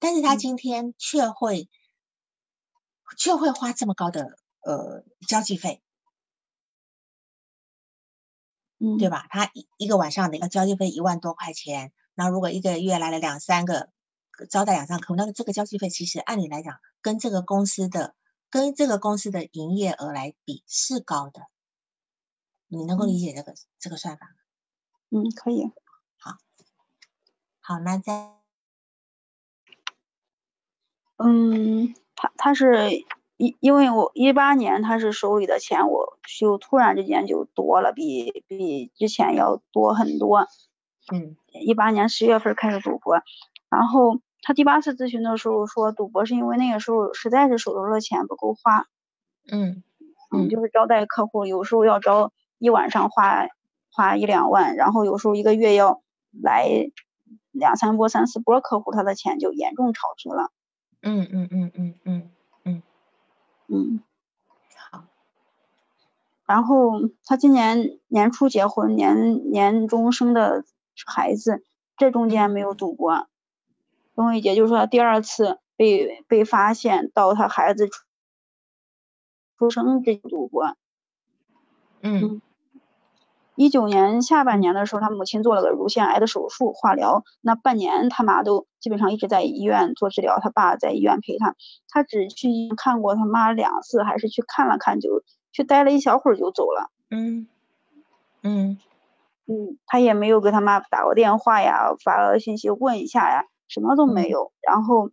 [0.00, 1.68] 但是他今天却会
[3.16, 5.82] 却会花这么高的呃交际费。
[8.98, 9.26] 对吧？
[9.30, 13.90] 他一一个晚上的要交际费一万多块钱，那如果一个月来了两三个
[14.50, 18.14] 招待两三客户，那这个交际费其实按理来讲，跟这个公司的
[18.50, 21.42] 跟这个公司的营业额来比是高的。
[22.68, 24.34] 你能够理解这个这个算法吗？
[25.10, 25.70] 嗯，可以。
[26.18, 26.38] 好，
[27.60, 28.34] 好，那再，
[31.16, 33.04] 嗯，他他是。
[33.36, 40.46] 因因为我一八年他是手里的钱，我就突然之间就多了，比比之前要多很多。
[41.12, 43.22] 嗯，一八年十月份开始赌博，
[43.68, 48.86] 然后他第八次咨询的时候说，赌博是因为那个时候实在是手头的钱不够花。
[49.50, 49.82] 嗯
[50.30, 53.48] 嗯，就是招待客户，有时候要招一晚上花
[53.90, 56.90] 花一两万，然后有时候一个月要来
[57.50, 60.50] 两三波、三四波客户，他的钱就严重超支了。
[61.02, 61.94] 嗯嗯嗯嗯嗯。
[62.04, 62.30] 嗯，
[64.90, 65.04] 好。
[66.46, 66.92] 然后
[67.24, 70.64] 他今年年初结婚，年年中生的
[71.06, 71.64] 孩子，
[71.96, 73.28] 这中间没有赌博。
[74.14, 78.04] 董伟杰就说，第二次被被发现到他孩子出
[79.58, 80.76] 出生这赌博。
[82.02, 82.40] 嗯。
[83.56, 87.22] 一九年下半年的时候，他母亲做了个乳腺癌的手术，化疗。
[87.40, 91.54] 那半年他妈都基本上一直在医院做治疗，他爸在医院陪他。
[91.88, 96.90] 他只去看过他妈两次，还是去看了看，就去待了一小会儿就走了。
[97.10, 97.46] 嗯
[98.42, 98.78] 嗯
[99.46, 104.52] 嗯，他也没有给他妈打过电话呀，发个信息问一下呀，什么都没有。
[104.62, 105.10] 然后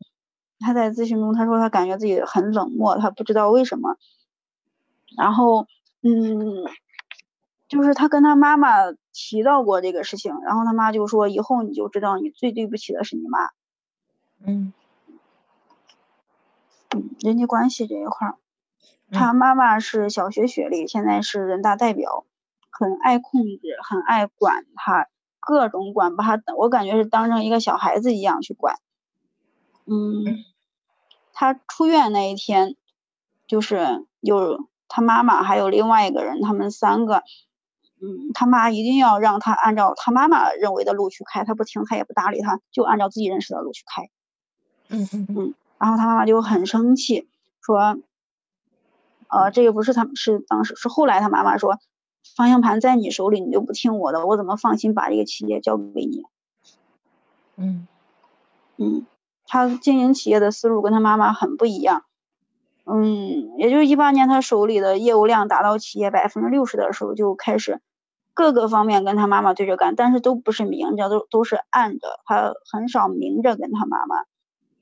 [0.60, 3.98] 他在咨询中他说他感觉自己很冷漠，他不知道为什么。
[5.16, 5.68] 然后
[6.02, 6.66] 嗯。
[7.72, 13.40] 就是他跟他妈妈提到过这个事情，然后他妈就说：“以后你就知道，你最对不起的是你妈。”
[14.46, 14.74] 嗯，
[16.94, 18.36] 嗯，人际关系这一块儿，
[19.10, 22.26] 他妈妈是小学学历，现在是人大代表，
[22.72, 25.08] 很爱控制，很爱管他，
[25.40, 28.76] 各种管，把他，我感觉是当成一个小孩子一样去管。
[29.86, 30.44] 嗯，
[31.32, 32.76] 他出院那一天，
[33.48, 37.24] 就是有他妈妈还有另外一个人，他们三个，
[38.02, 44.10] 嗯，他妈一定要让他按照他妈妈认为的路去开，他不听，他也不搭理他，就按照自己认识的路去开。
[44.90, 45.54] 嗯嗯嗯。
[45.78, 47.30] 然后他妈妈就很生气，
[47.62, 47.98] 说，
[49.28, 51.78] 呃，这个不是他是当时是后来他妈妈说，
[52.36, 56.24] 方向盘在你手里，你就不听我的，我怎么放心把这个企业交给你？
[57.56, 57.88] 嗯
[58.78, 59.06] 嗯。
[59.48, 62.06] 他经营企业的思路跟他妈妈很不一样，
[62.86, 67.82] 嗯，也就是一八年他手里的业务量达到企业百分之六十的时候，就开始
[68.42, 74.26] 各个方面跟他妈妈对着干，但是都不是明着，都都是暗着，他很少明着跟他妈妈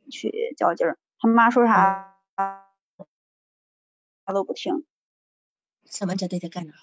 [0.10, 2.16] 去较劲儿，他妈说啥
[4.26, 4.86] 他都不听。
[5.86, 6.74] 什么叫对着干呢？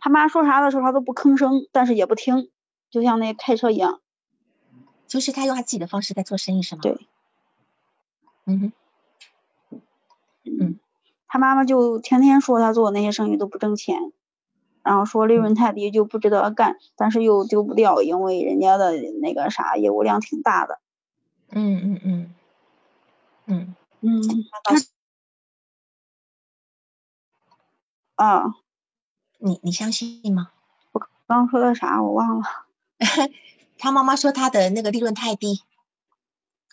[0.00, 2.50] 他妈说啥的时候他都不吭声，但是也不听，
[2.90, 4.00] 就像那开车一样。
[5.06, 6.82] 就是他用他自己的方式在做生意，是吗？
[6.82, 7.08] 对，
[8.44, 8.72] 嗯哼，
[10.44, 10.78] 嗯，
[11.26, 14.12] 他妈妈就天天说他做的那些生意都不挣钱，
[14.82, 20.80] 然后说利润太低就不值得干，但是又丢不掉，因为人家的那个啥业务量挺大的。
[21.50, 22.34] 嗯嗯
[23.46, 24.22] 嗯，嗯
[28.16, 28.54] 嗯，
[29.38, 30.50] 你你相信吗？
[30.92, 32.44] 我刚刚说的啥我忘了。
[33.78, 35.62] 他妈妈说他的那个利润太低，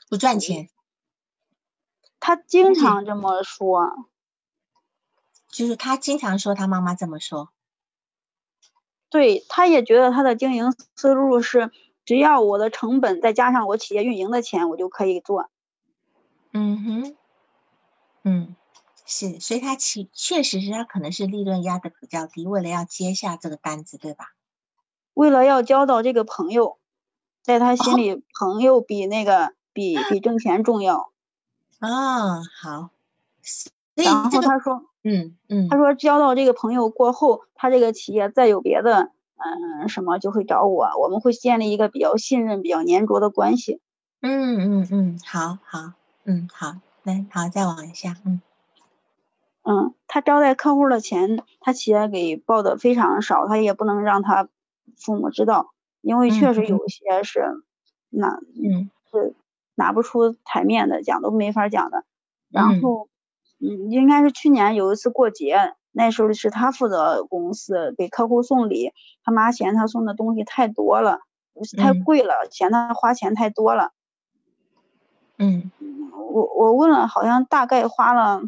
[0.10, 0.70] 不赚钱。
[2.20, 4.08] 他经常这么说，
[5.48, 7.52] 就是他经常说他妈妈这么说。
[9.10, 11.72] 对，他也觉得他的经营思路是，
[12.06, 15.50] 只要我的成本再加上我企业运营的钱，我就可以做。
[16.52, 17.15] 嗯哼，
[18.24, 18.56] 嗯，
[19.06, 24.34] 是，所以他其确实是他可能是利润压的比较低，为了要接下这个单子，对吧？
[25.13, 26.78] 为了要交到这个朋友。
[27.44, 31.12] 在他心里，朋友比那个比比挣钱重要。
[31.78, 32.89] 啊，好。
[33.94, 43.80] 然后他说，嗯嗯，他说交到这个朋友过后，他这个企业再有别的，嗯，什么就会找我，我们会建立一个比较信任、比较粘着的关系。
[44.22, 48.41] 嗯嗯嗯，好好，嗯好，来好，再往下，嗯
[49.63, 54.50] 嗯，他招待客户的钱，他企业给报的非常少，他也不能让他
[54.98, 55.72] 父母知道。
[56.02, 57.63] 因为确实有些是
[58.10, 58.39] 拿
[59.12, 59.36] 是
[59.74, 62.04] 拿不出台面的，讲都没法讲的。
[62.52, 63.10] 然后，嗯，
[63.58, 68.91] 应该是去年有一次过节，那时候是他负责公司给客户送礼，
[69.24, 71.20] 他妈嫌他送的东西太多了，
[71.78, 73.91] 太贵了，嫌他花钱太多了。
[75.38, 75.72] 嗯，
[76.34, 78.41] 我我问了，好像大概花了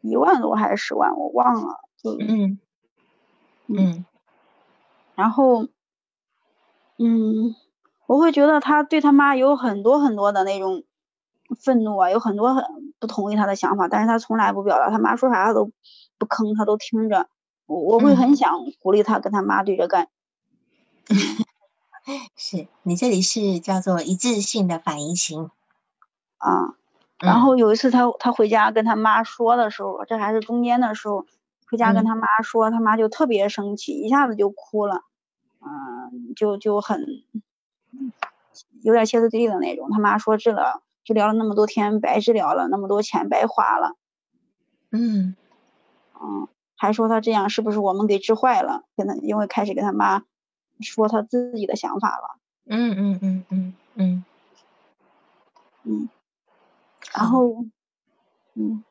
[0.00, 1.80] 一万多还是十万，我忘了。
[2.18, 2.58] 嗯
[3.66, 4.04] 嗯，
[5.14, 5.68] 然后。
[7.00, 7.54] 嗯，
[8.08, 10.82] 我会觉得他对他妈有很多很多的那种
[11.54, 12.64] 愤怒啊，有很多很
[12.98, 15.70] 不同意他的想法，但是他从来不表达，他妈说啥他都
[16.18, 17.28] 不吭，他都听着。
[17.66, 20.08] 我我会很想鼓励他跟他妈对着干。
[22.36, 25.50] 是你这里是叫做一致性的反应型
[26.38, 26.74] 啊。
[27.18, 31.26] 然后有一次他他回家跟他妈说的时候，这还是中间的时候，
[31.68, 35.02] 回家跟他妈说，他妈就特别生气，一下子就哭了。
[35.60, 37.04] 嗯，就就很
[38.82, 39.90] 有点歇斯底里的那种。
[39.90, 43.96] 他妈说治了，治疗了那么多天白治疗了，那么多钱白花了。
[44.90, 45.34] 嗯，
[46.20, 48.84] 嗯，还说他这样是不是我们给治坏了？
[48.94, 50.24] 跟他因为开始跟他妈
[50.80, 52.38] 说他自己的想法了。
[52.66, 54.24] 嗯嗯嗯嗯嗯
[55.84, 56.08] 嗯，
[57.14, 57.64] 然后
[58.52, 58.84] 嗯，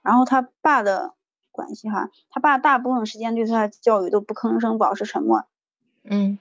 [0.00, 1.12] 然后他爸的。
[1.52, 5.46] 关系哈，他爸大部分时间对他的教育都不吭声，保持沉默。
[6.02, 6.38] 嗯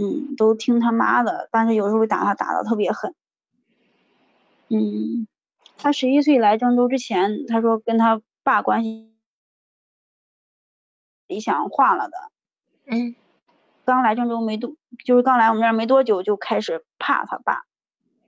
[0.00, 3.14] 嗯，都听他妈的，但是有时候打他，打的特别狠。
[4.68, 5.26] 嗯，
[5.76, 9.12] 他十一岁来郑州之前，他说跟他爸关系
[11.26, 12.16] 理想化了的。
[12.86, 13.14] 嗯，
[13.84, 17.64] 刚来郑州没多，就是刚来我们这儿没多久，就开始怕他爸。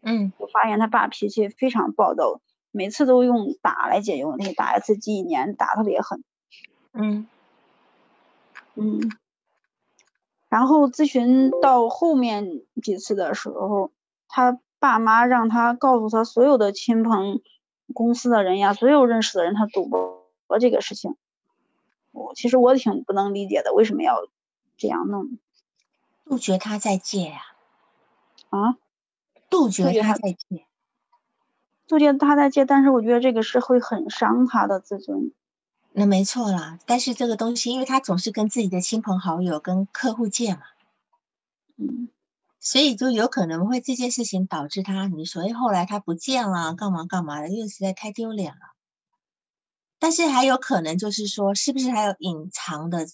[0.02, 2.40] 嗯，我发现他爸脾气非常暴躁。
[2.70, 6.22] 每次都用打来解决问题，打一次记一年，打特别狠。
[6.92, 7.26] 嗯
[8.74, 9.10] 嗯，
[10.52, 13.90] 然后咨询到后面几次的时候，
[14.28, 17.40] 他爸妈让他告诉他所有的亲朋、
[17.94, 20.26] 公司的人呀，所有认识的人，他赌博
[20.60, 21.16] 这个事情。
[22.10, 24.28] 我其实我挺不能理解的，为什么要
[24.76, 25.38] 这样弄？
[26.26, 27.40] 杜绝他再借呀？
[28.50, 28.76] 啊？
[29.48, 30.66] 杜绝他再借。
[31.88, 35.32] 杜绝他在借，但是我觉得这个是会很伤他的自尊。
[35.94, 40.62] 那没错啦，但是这个东西，因为他总是跟自己的亲朋好友、跟客户借嘛。
[41.76, 42.08] 嗯，
[42.60, 48.74] 所以就有可能会这件事情导致他，你所以后来他不见了，干嘛干嘛的，因为实在太丢脸了。
[49.98, 53.06] 但是还有可能就是说，是不是还有隐藏的、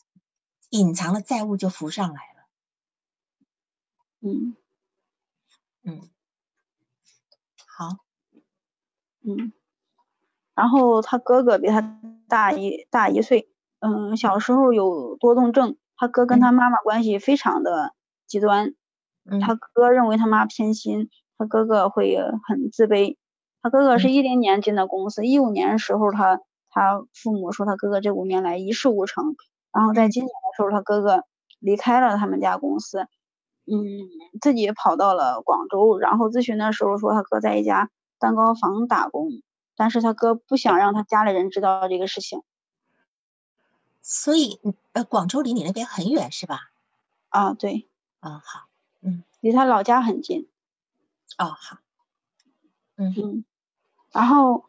[0.71, 2.49] 隐藏的债务就浮上来了？
[4.21, 4.57] 嗯
[5.83, 6.11] 嗯，
[7.67, 7.99] 好，
[9.23, 9.53] 嗯，
[10.59, 13.49] 然后他哥哥比他大一大一岁，
[13.79, 17.93] 嗯，小时候有多动症，他哥跟他妈妈关系非常的
[18.27, 18.75] 极端。
[19.41, 23.17] 他哥认为他妈偏心，他哥哥会很自卑。
[23.63, 26.41] 他哥哥是一零年进的公司，一五年时候他
[26.71, 29.37] 他父母说他哥哥这五年来一事无成，
[29.73, 31.23] 然后在今年的时候他哥哥
[31.61, 33.03] 离开了他们家公司，
[33.67, 33.79] 嗯，
[34.41, 39.29] 自己跑到了广州，然后咨询的时候说他哥在一家蛋糕房打工，
[39.79, 42.43] 但是他哥不想让他家里人知道这个事情。
[44.03, 44.61] 所以
[44.93, 46.71] 呃，广州离你那边很远是吧？
[47.29, 47.87] 啊，对，
[48.21, 48.69] 啊好。
[49.01, 50.49] 嗯，离他老家很近。
[51.39, 51.79] 哦，好。
[52.97, 53.45] 嗯嗯，
[54.11, 54.65] 然后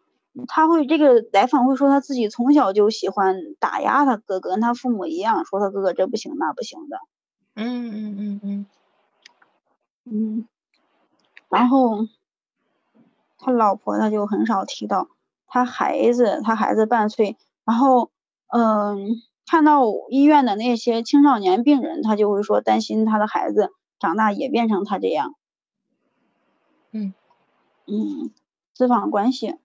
[0.47, 6.99] 他会这个来访会说他自己从小就喜欢打压他哥哥，跟他父母一样，说他哥哥这不行那不行的。
[7.55, 8.65] 嗯嗯嗯嗯
[10.03, 10.47] 嗯，
[11.49, 12.07] 然后
[13.39, 15.07] 他老婆他就很少提到
[15.47, 18.11] 他孩子，他孩子半岁，然后
[18.47, 19.15] 嗯，
[19.47, 23.71] 看到医院的那些青少年病人，他就会说担心他的孩子。
[23.99, 25.35] 长大也变成他这样，
[26.91, 27.13] 嗯
[27.85, 28.31] 嗯，
[28.73, 29.57] 咨访关系，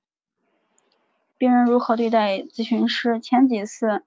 [1.39, 3.21] 病人如何对待咨询师？
[3.21, 4.03] 前几次，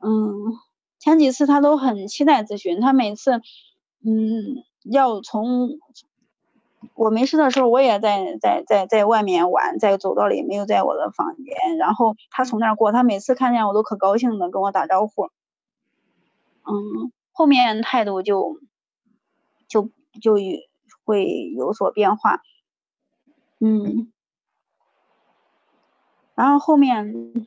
[0.00, 0.56] 嗯，
[1.00, 3.42] 前几次他都很期待咨询，他每次，
[4.04, 5.70] 嗯，要从
[6.94, 15.30] 我没事的时候，我也在在在在外面玩，在走道里，没有在我的房间，然后他从那儿过，他每次看见我都可高兴的跟我打招呼，
[16.64, 18.58] 嗯，后面态度就。
[19.70, 19.88] 就
[20.20, 20.34] 就
[21.04, 22.42] 会有所变化，
[23.60, 24.10] 嗯，
[26.34, 27.46] 然后后面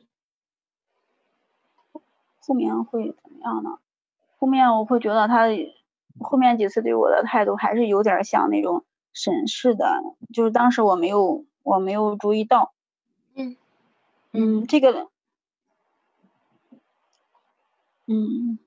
[2.40, 3.78] 后面会怎么样呢？
[4.38, 5.48] 后面我会觉得他
[6.18, 10.02] 后面几次对我的态度还是有点像那种审视的，
[10.34, 12.74] 就是当时我没有我没有注意到，
[13.34, 13.56] 嗯
[14.32, 15.08] 嗯，这个
[18.06, 18.58] 嗯。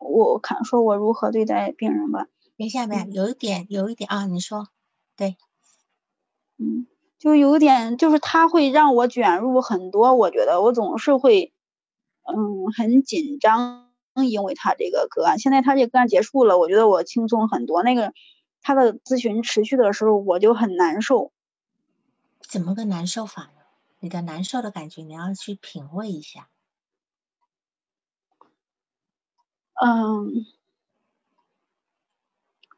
[0.00, 2.28] 我看说，我如何对待病人吧？
[2.56, 4.68] 等下，面有一点，有一点啊，你说，
[5.16, 5.36] 对，
[6.56, 6.86] 嗯，
[7.18, 11.52] 就有点，就是他会让我卷入很多，我觉得我总是会，
[12.22, 17.82] 嗯，很紧张，因为他这个个案，现在他这个个案结束了，我觉得我轻松很多。
[17.82, 18.12] 那个
[18.62, 21.32] 他的咨询持续的时候，我就很难受。
[22.40, 23.50] 怎么个难受法呢？
[24.00, 26.48] 你的难受的感觉，你要去品味一下。
[29.80, 30.46] 嗯，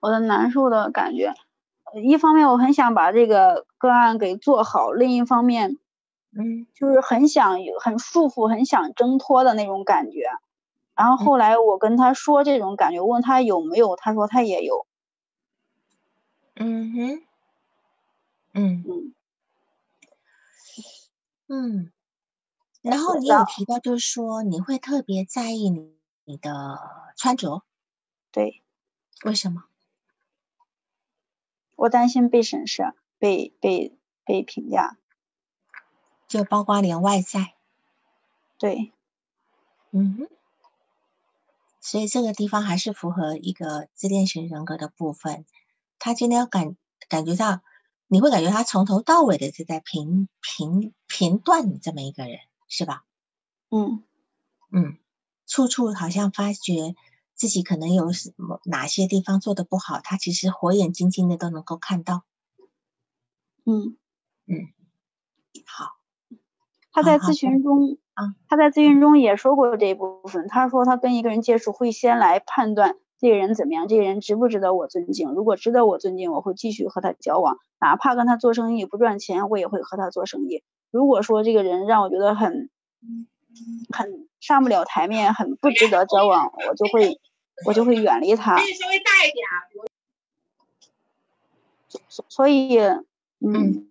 [0.01, 1.35] 我的难受的感觉，
[2.03, 5.79] 一方面我很想把这个个案给做好，另一方面，
[6.37, 10.27] 嗯，就是很想很束缚，很想挣脱的那种感觉。
[10.95, 14.87] 然后后来我跟他说这种感觉，问他有没有，他说他也有。
[16.63, 17.23] 嗯哼，
[18.55, 18.85] 嗯。
[18.87, 19.15] 嗯。
[21.49, 21.91] 嗯，
[22.83, 25.97] 然后你有提到，就是说你会特别在意你。
[26.27, 26.79] 你的
[27.17, 27.65] 穿着，
[28.33, 28.63] 对，
[29.25, 29.65] 为什么？
[31.77, 34.97] 我担心被审视，被被被评价，
[36.29, 37.55] 就包括连外在，
[38.59, 38.93] 对，
[39.93, 40.29] 嗯哼，
[41.81, 45.47] 所以这个地方还是符合一个自恋型人格的部分。
[46.01, 46.77] 他今天感
[47.09, 47.61] 感觉到，
[48.09, 53.05] 你会感觉他从头到尾的是在评评评断你这么一个人，是吧？
[53.71, 54.03] 嗯
[54.73, 54.99] 嗯。
[55.47, 56.95] 处处好像发觉
[57.35, 62.23] 自己可能有什么哪些地方做的不好，他其实火眼金睛的都能够看到。
[63.67, 63.97] 嗯
[64.47, 64.71] 嗯，
[65.67, 65.97] 好。
[66.93, 70.47] 他在咨询中啊，他在咨询中也说过这一部分。
[70.47, 75.31] 他说他跟一个人接触会先来判断这个人怎么样，这个人值不值得我尊敬。
[75.31, 80.65] 如果值得我尊敬，我会继续和他交往，哪怕跟他做生意不赚钱，我也会和他做生意。
[80.91, 82.71] 如果说这个人让我觉得很。
[83.93, 87.19] 很上不了台面，很不值得交往，我就会
[87.67, 88.57] 我就会远离他。
[88.59, 89.45] 稍微大一点。
[92.09, 92.79] 所所以，
[93.41, 93.89] 嗯，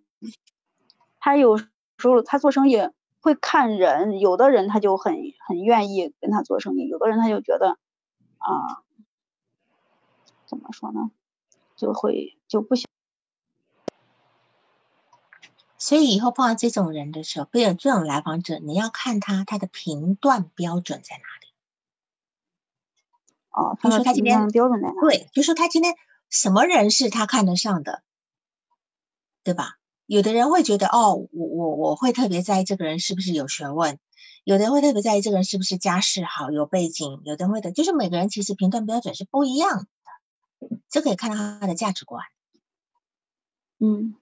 [1.18, 1.66] 他有时
[2.02, 2.78] 候他做生意
[3.20, 5.14] 会看人，有的人他就很
[5.46, 7.76] 很愿意跟他做生意，有的人他就觉得
[8.38, 8.80] 啊，
[10.50, 11.12] 怎么说呢，
[11.76, 12.90] 就会就不想。
[15.78, 21.46] 所以以后碰到这种人的时候，被有这种来访者，你要看他他的评断标准在哪里。
[23.50, 24.94] 哦，他说他今天标准在哪？
[25.00, 25.94] 对，就说他今天
[26.28, 28.02] 什么人是他看得上的，
[29.44, 29.76] 对吧？
[30.06, 33.98] 有的人会觉得，哦，我我我会特别在意这个人是不是有学问，
[34.42, 39.86] 有的人会特别在意这个人是不是家世好、有背景，有的人会的，就是每个人其实评断标准是不一样的，
[40.88, 42.24] 这可以看到他的价值观。
[43.78, 44.14] 嗯，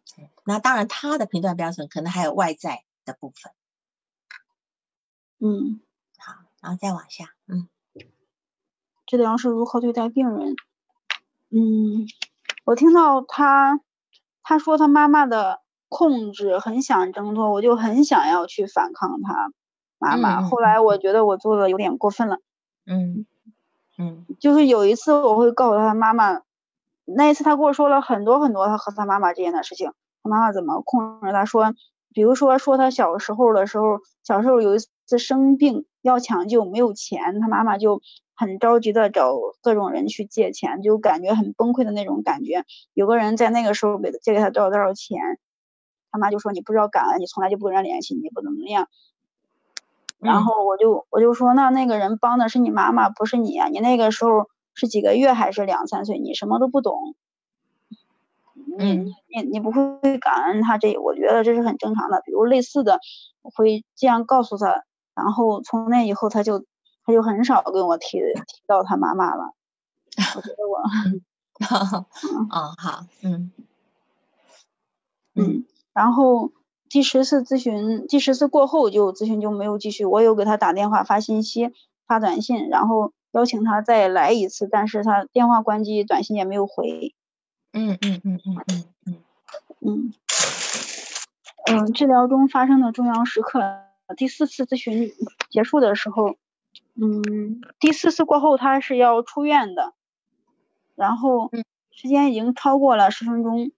[0.44, 3.52] 那当然，他的评断标准可能还有外在的部分。
[5.40, 5.80] 嗯，
[6.18, 7.68] 好，然后再往下，嗯，
[9.06, 10.54] 治疗是如何对待病人？
[11.50, 12.06] 嗯，
[12.64, 13.80] 我听到他
[14.42, 19.52] 他说他妈妈的控制很想挣脱，我就很想要去反抗他
[19.98, 20.42] 妈妈。
[20.42, 22.40] 后来我觉得我做的有点过分了。
[22.84, 23.26] 嗯
[23.98, 26.42] 嗯，就是有一次我会告诉他妈妈。
[27.04, 29.92] 那一次，他跟我说了很多很多他和他妈妈之间的事情。
[30.22, 31.44] 他妈妈怎么控制他？
[31.46, 31.74] 说，
[32.12, 38.02] 比如说说他小时候的时候，小时候有一次生病要抢救，没有钱，他妈妈就
[38.36, 42.64] 很着急的找各种人去借钱，就感觉很崩溃的那种感觉。
[42.92, 45.18] 有个人在那个时候给他借给他多少多少钱，
[46.12, 48.86] 他妈就说你不知道感恩，你从来就不跟人联系，你不怎么样。
[50.18, 54.48] 然后我就我就说，那那个人帮的是你妈妈，不是你啊，你那个时候。
[54.80, 56.20] 是几个月还是两三岁？
[56.20, 57.16] 你什么都不懂，
[58.78, 62.22] 你你你你不会感恩他这，我觉得这是很正常的。
[62.24, 63.00] 比如类似的，
[63.42, 64.84] 我会这样告诉他，
[65.16, 66.60] 然后从那以后他就
[67.04, 69.52] 他就很少跟我提提到他妈妈了。
[70.36, 70.78] 我觉得我，
[72.56, 73.50] 哦好，嗯
[75.34, 76.52] 嗯，然后
[76.88, 80.04] 第十次咨询，第十次过后就咨询就没有继续。
[80.04, 81.72] 我有给他打电话、发信息、
[82.06, 83.12] 发短信，然后。
[83.32, 87.14] 邀请他再来一次，但是他电话关机，短信也没有回。
[87.74, 89.16] 嗯嗯嗯嗯嗯嗯
[89.80, 90.12] 嗯
[91.66, 93.60] 嗯，治疗中发生的重要时刻，
[94.16, 95.12] 第四次咨询
[95.50, 96.36] 结束的时候，
[96.94, 99.92] 嗯，第四次过后他是要出院的，
[100.94, 101.50] 然后
[101.90, 103.70] 时间已经超过了十分钟，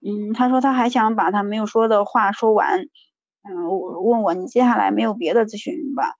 [0.00, 2.82] 嗯，他说他还想把他没有说的话说完，
[3.42, 6.14] 嗯，我问我你接下来没有别的咨询吧？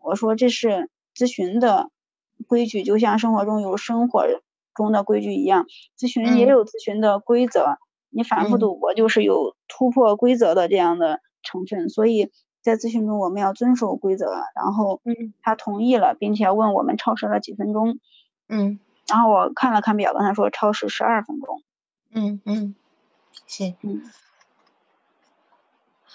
[0.00, 1.90] 我说这是咨询的。
[2.48, 4.26] 规矩就像生活中有生活
[4.74, 5.66] 中的规矩一样，
[5.96, 7.78] 咨询也有咨询的规则。
[8.10, 14.26] 你反复赌博就是有突破规则的这样的成分，所以在咨询中我们要遵守规则。
[14.56, 15.00] 然后，
[15.40, 18.00] 他同意了，并且问我们超时了几分钟。
[18.48, 21.62] 嗯，然后我看了看表，跟他说超时十二分钟。
[22.12, 22.74] 嗯嗯，
[23.46, 24.02] 是嗯。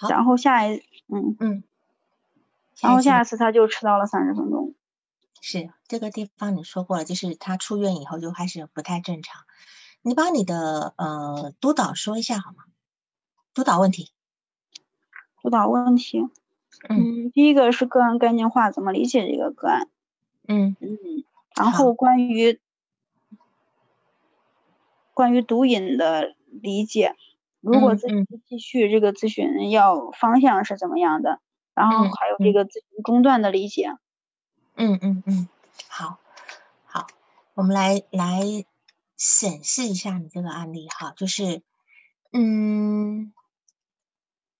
[0.08, 1.64] 然后下一嗯嗯，
[2.80, 4.74] 然后下一次他就迟到了三十分钟。
[5.40, 9.42] 是这个地方你说过了，就是他出院以后就开始不太正常。
[10.02, 12.64] 你把你的呃督导说一下好吗？
[13.54, 14.12] 督导问题，
[15.42, 16.28] 督导问题，
[16.88, 19.88] 嗯，第一个是个案概念化，怎么理解这个个案？
[20.46, 20.96] 嗯嗯，
[21.56, 22.60] 然后关于
[25.12, 27.14] 关于毒瘾的理解，
[27.60, 28.14] 如果自己
[28.48, 31.40] 继续这个咨询要方向是怎么样的？
[31.74, 33.92] 然后还有这个咨询中断的理解。
[34.74, 35.48] 嗯嗯嗯，
[35.88, 36.18] 好，
[36.84, 37.06] 好，
[37.54, 38.40] 我们来来
[39.16, 41.62] 审视一下你这个案例哈，就是，
[42.32, 43.32] 嗯，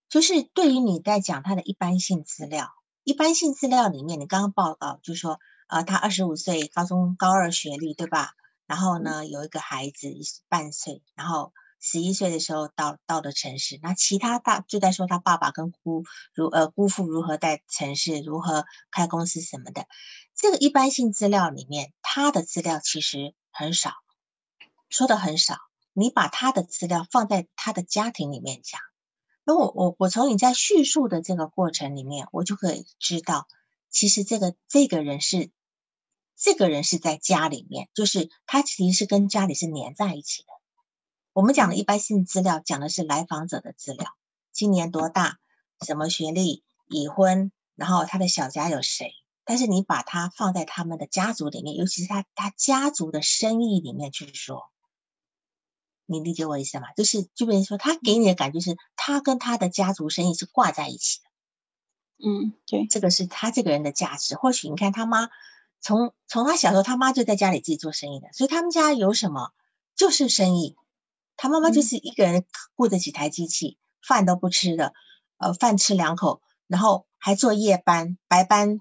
[0.09, 2.71] 就是对于你在讲他的一般性资料，
[3.03, 8.35] 一般性资料里面，你刚刚报告就是说，呃，他二十五岁，高中高二学历，对吧？
[8.67, 10.09] 然后呢，有一个孩子
[10.49, 11.53] 半岁，然后。
[11.81, 16.05] 十一岁的时候到到了城市，那其他大就在说他爸爸跟姑
[16.35, 19.87] 如呃姑父如何在城市如何开公司什么的，
[20.35, 23.93] 这个一般性资料里面他的资料其实很少，
[24.89, 25.57] 说的很少。
[25.95, 28.81] 你把他的资料放在他的家庭里面讲，
[29.45, 33.49] 那我我我从你在叙述的这个过程里面，我就可以知道，
[33.91, 35.51] 其实这个这个人是
[36.37, 40.49] 这个人是在家里面，就是他其实是跟家里是连在一起的。
[41.39, 44.09] 我们讲的一般性资料，讲的是来访者的资料，
[44.51, 45.39] 今年多大，
[45.87, 49.13] 什么学历，已婚，然后他的小家有谁。
[49.45, 54.69] 但是你把他放在他们的家族里面，尤其是他他家族的生意里面去说，
[56.07, 56.93] 你理解我意思吗？
[56.95, 62.29] 就是就比如说，他给你的感觉是他跟他的家族生意是挂在一起的。
[62.29, 64.35] 嗯，对，这个是他这个人的价值。
[64.35, 65.29] 或许你看他妈，
[65.81, 69.53] 从从他小时候，他妈就在家里自己做生意的，所以他们家有什么
[69.95, 70.75] 就是生意。
[71.41, 74.93] 他妈妈就是一个人雇着几台机器，饭都不吃的，
[75.37, 78.81] 呃，饭吃两口，然后还做夜班、白班，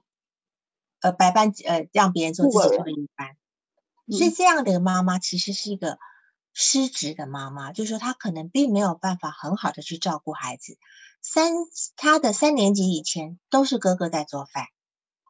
[1.00, 3.38] 呃，白班呃，让别人做，自己做夜班。
[4.10, 6.00] 所以这样的妈妈其实是一个
[6.52, 10.80] 失职的妈妈，就是说她可能并没有办法很好的去照顾孩子。
[11.22, 11.54] 三，
[11.96, 14.66] 他的三年级以前都是哥哥在做饭，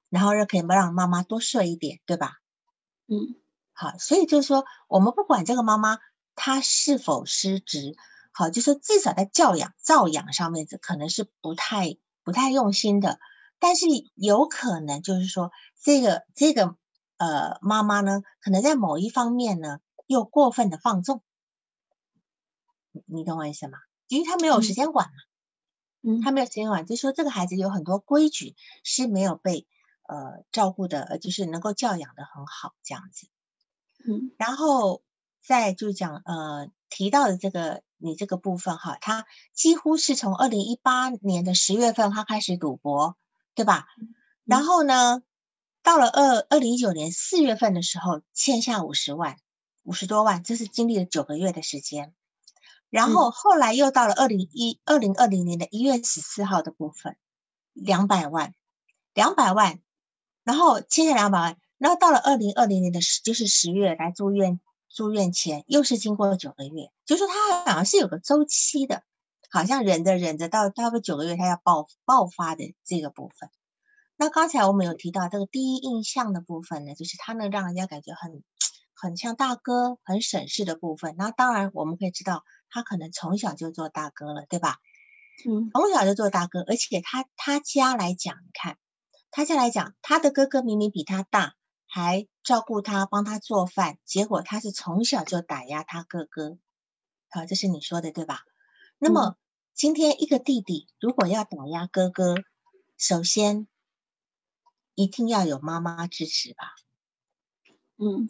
[0.09, 2.37] 然后让可以让妈妈多睡一点，对吧？
[3.07, 3.35] 嗯，
[3.73, 5.99] 好，所以就是说，我们不管这个妈妈。
[6.37, 7.97] 他是否失职？
[8.31, 13.19] 好，就说至少在教养、照养上面，这可能是不太、不太用心的。
[13.59, 16.77] 但是有可能就是说，这个、这个
[17.17, 21.23] 呃妈妈呢，可能在某一方面呢，又过分的放纵。
[23.07, 23.79] 你懂我意思吗？
[24.07, 25.13] 因为他没有时间管嘛，
[26.03, 29.67] 嗯，他没有时间管，就说这个孩子有很多规矩是没有被
[30.07, 33.27] 呃照顾的，呃，就是能够教养的很好这样子。
[34.07, 35.01] 嗯，然后
[35.47, 43.15] 再就讲呃提到的这个你这个部分哈，他几乎是从二零一八年的十月份他开始赌博，
[43.55, 43.87] 对吧？
[44.43, 45.21] 然后呢，
[45.83, 49.37] 到了二二零一九年四月份的时候欠下五十万，
[49.83, 52.13] 五十多万，这是经历了九个月的时间。
[52.89, 57.15] 然后后来又到了二零一二零二零年的一月十四号的部分，
[57.71, 58.53] 两百万，
[59.13, 59.79] 两百万，
[60.43, 61.57] 然后欠下两百万。
[61.77, 64.59] 然后到了二零二零年的十，就是十月来住院，
[64.89, 69.03] 住院前又是经过了九个月，就说他好像是有个周期的，
[69.49, 73.49] 好像忍着忍着到差不多九个月，他要爆爆发的这个部分。
[74.15, 78.43] 那刚才我们有提到这个第一印象的部分呢，就是他能让人家感觉很
[78.95, 81.15] 很像大哥、很省事的部分。
[81.17, 84.77] 那当然我们可以知道，他可能从小就做大哥了，对吧？
[85.47, 88.77] 嗯，从小就做大哥，而且他他家来讲，你看
[89.29, 91.53] 他家来讲，他的哥哥明明比他大。
[91.87, 96.57] 还照顾他，帮他做饭，结果他是从小就打压他哥哥，
[97.29, 98.41] 好，这是你说的对吧？
[98.99, 99.37] 那么
[99.73, 102.35] 今天一个弟弟如果要打压哥哥，
[102.97, 103.67] 首先
[104.95, 106.75] 一定要有妈妈支持吧？
[107.97, 108.29] 嗯，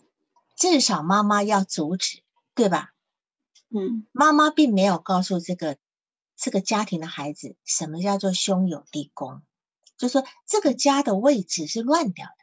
[0.56, 2.22] 至少妈妈要阻止，
[2.54, 2.94] 对吧？
[3.70, 5.78] 嗯，妈妈并没有告诉这个
[6.36, 9.42] 这个家庭的孩子什么叫做兄友弟恭，
[9.98, 12.37] 就说这个家的位置是乱掉的。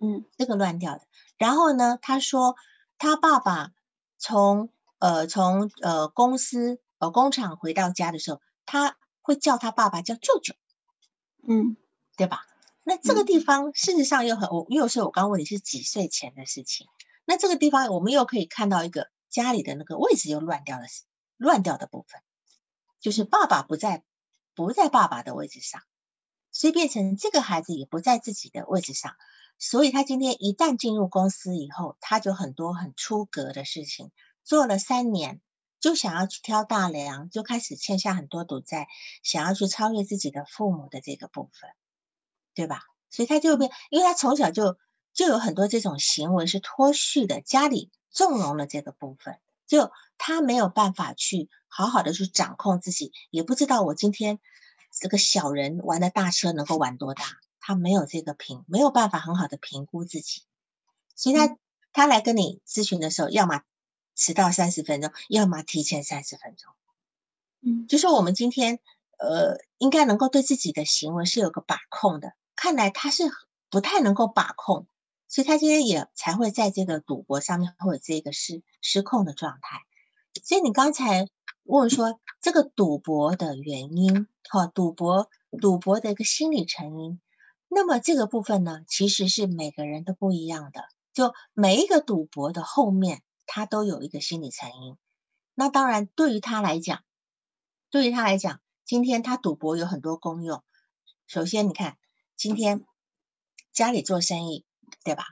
[0.00, 1.02] 嗯，这个乱掉的。
[1.36, 2.56] 然后呢，他说
[2.98, 3.70] 他爸爸
[4.16, 10.54] 从呃从呃公司呃工厂回到家的时候，他会叫他爸爸叫舅舅，
[11.46, 11.76] 嗯，
[12.16, 12.44] 对吧？
[12.84, 16.86] 那这个地方事实上又很我又是我刚问你是几岁前的事情，
[17.26, 20.86] 那这个地方我们又可以看到一个家里的那个位置又乱掉了，
[21.36, 22.22] 乱掉的部分，
[22.98, 24.04] 就是爸爸不在
[24.54, 25.82] 不在爸爸的位置上，
[26.50, 29.14] 所以变成这个孩子也不在自己的位置上。
[29.58, 34.12] 所以他今天一旦进入公司以后，他就很多很出格的事情
[34.44, 35.40] 做了三年，
[35.80, 38.86] 就想要去挑大梁，就开始欠下很多赌债，
[39.22, 41.70] 想要去超越自己的父母的这个部分，
[42.54, 42.82] 对吧？
[43.10, 44.78] 所以他就变，因为他从小就
[45.12, 54.38] 就有很多这种行为是脱序的，家里纵容了这个部分，就他没有办法去好好的去掌控自己，也不知道我今天
[55.00, 57.24] 这个小人玩的大车能够玩多大。
[57.68, 60.40] 他没有这个评，没有办法很好的评估自己，
[61.14, 61.58] 所以他
[61.92, 63.60] 他来跟你咨询的时候，要么
[64.14, 66.72] 迟到三十分钟，要么提前三十分钟。
[67.60, 68.78] 嗯，就说我们今天
[69.18, 72.32] 呃，应该能够对自己的行为是有个把控的。
[72.56, 73.24] 看来他是
[73.68, 74.86] 不太能够把控，
[75.28, 79.82] 所以他今天也才会在这个赌博上面会有这个失失控的状态。
[80.42, 81.28] 所以你刚才
[81.64, 85.28] 问说这个赌博的原因，哈，赌博
[85.60, 87.20] 赌博的一个心理成因。
[87.68, 90.88] 那么这个部分呢，其实是每个人都不一样的。
[91.12, 94.96] 就每一个赌博的后面，他都有一个心理成因。
[95.54, 97.02] 那当然，对于他来讲，
[97.90, 100.62] 对于他来讲，今天他赌博有很多功用。
[101.26, 101.98] 首先，你看
[102.36, 102.84] 今天
[103.72, 104.64] 家里做生意，
[105.02, 105.24] 对吧？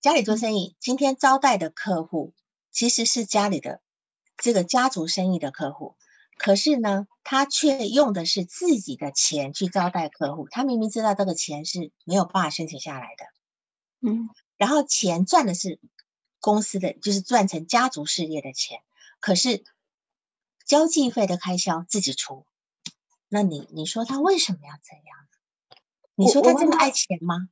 [0.00, 2.34] 家里做生意，今天招待的客户
[2.70, 3.82] 其实是家里的
[4.36, 5.96] 这个家族生意的客户。
[6.38, 10.48] 可是呢，他却用的是自己的钱去招待客户。
[10.50, 15.78] 他明明知道这个钱是没有办法申请下来的，嗯，然后钱赚的是
[16.40, 18.80] 公司的，就是赚成家族事业的钱。
[19.20, 19.64] 可是
[20.64, 22.44] 交际费的开销自己出，
[23.28, 25.02] 那你你说他为什么要这样？
[26.14, 27.48] 你说他真的爱钱吗？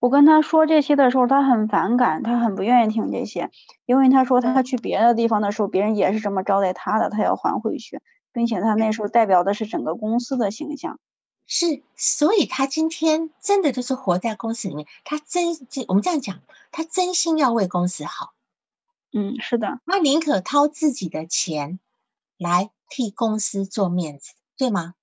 [0.00, 3.50] 我跟他说这些的时候，他很反感，他很不愿意听这些，
[3.86, 8.00] 因为他说他去别的地方的时候，别人也是这么招待他的，他要还回去，
[8.32, 10.98] 并且他那时候代表的是整个公司的形象。
[11.46, 15.56] 是，所以他今天真的就是活在公司里面，他真，
[15.88, 18.34] 我们这样讲，他真心要为公司好。
[19.12, 21.80] 嗯，是的，他宁可掏自己的钱
[22.36, 24.94] 来替公司做面子，对吗？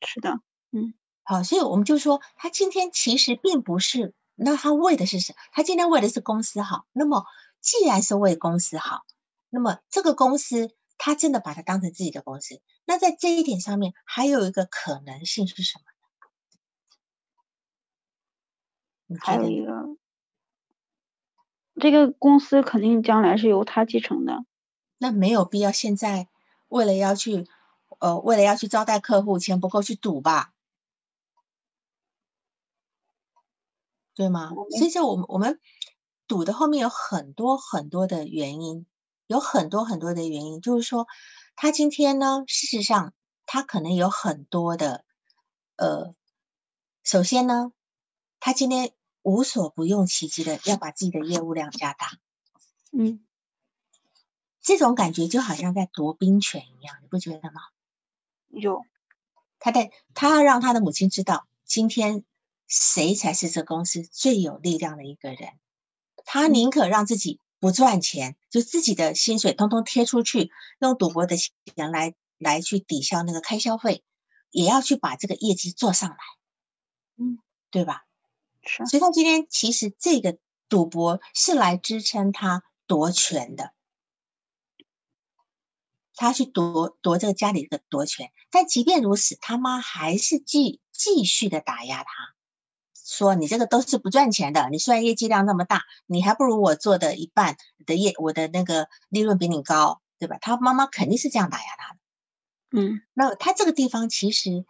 [0.00, 0.38] 是的，
[0.70, 4.14] 嗯，好，所以我们就说，他今天其实并不是。
[4.36, 5.38] 那他为的是什么？
[5.50, 6.86] 他今天为的是公司好。
[6.92, 7.24] 那么，
[7.60, 9.02] 既然是为公司好，
[9.50, 12.60] 那么这个公司他真的把它当成自己的公司。
[12.84, 15.84] 那在这一点上面，还有一个可能性是什么？
[19.20, 19.72] 还有一个，
[21.80, 24.44] 这个公司肯定将来是由他继承的。
[24.98, 26.28] 那没有必要现在
[26.68, 27.46] 为了要去
[28.00, 30.52] 呃为了要去招待客户，钱不够去赌吧？
[34.14, 34.50] 对吗？
[34.50, 35.60] 所以，就我们我们
[36.26, 38.84] 赌的后面有很多很多的原因，
[39.28, 40.60] 有很多很多的原因。
[40.60, 41.06] 就是说，
[41.54, 43.14] 他今天呢，事实上
[43.46, 45.04] 他可能有很多的，
[45.76, 46.16] 呃，
[47.04, 47.70] 首先呢，
[48.40, 48.90] 他今天
[49.22, 52.18] 无所不用其极的要把自己的业务量加大，
[52.90, 53.24] 嗯，
[54.60, 57.60] 这种感觉就好像在夺兵权一样，你不觉得吗？
[58.48, 58.84] 有，
[59.60, 62.24] 他在他要让他的母亲知道今天。
[62.70, 65.58] 谁才是这公司最有力量的一个人？
[66.26, 70.50] 他宁可让自己不赚钱，就自己的薪水通通贴出去，
[70.80, 74.04] 用赌博的钱来来去抵消那个开销费，
[74.50, 76.16] 也要去把这个业绩做上来，
[77.16, 77.38] 嗯，
[77.70, 78.04] 对吧？
[78.62, 78.86] 是。
[78.86, 80.38] 所以他今天其实这个
[80.68, 83.72] 赌博是来支撑他夺权的，
[86.14, 88.30] 他去夺夺这个家里的夺权。
[88.50, 92.34] 但即便如此，他妈还是继继续的打压他。
[93.08, 97.56] 说你这个都是不赚钱的，你虽然业绩量那么大，你还不如我做的一半
[97.86, 100.36] 的业，我的那个利润比你高，对吧？
[100.38, 101.98] 他妈妈肯定是这样打压他的。
[102.70, 104.66] 嗯，那他这个地方其实，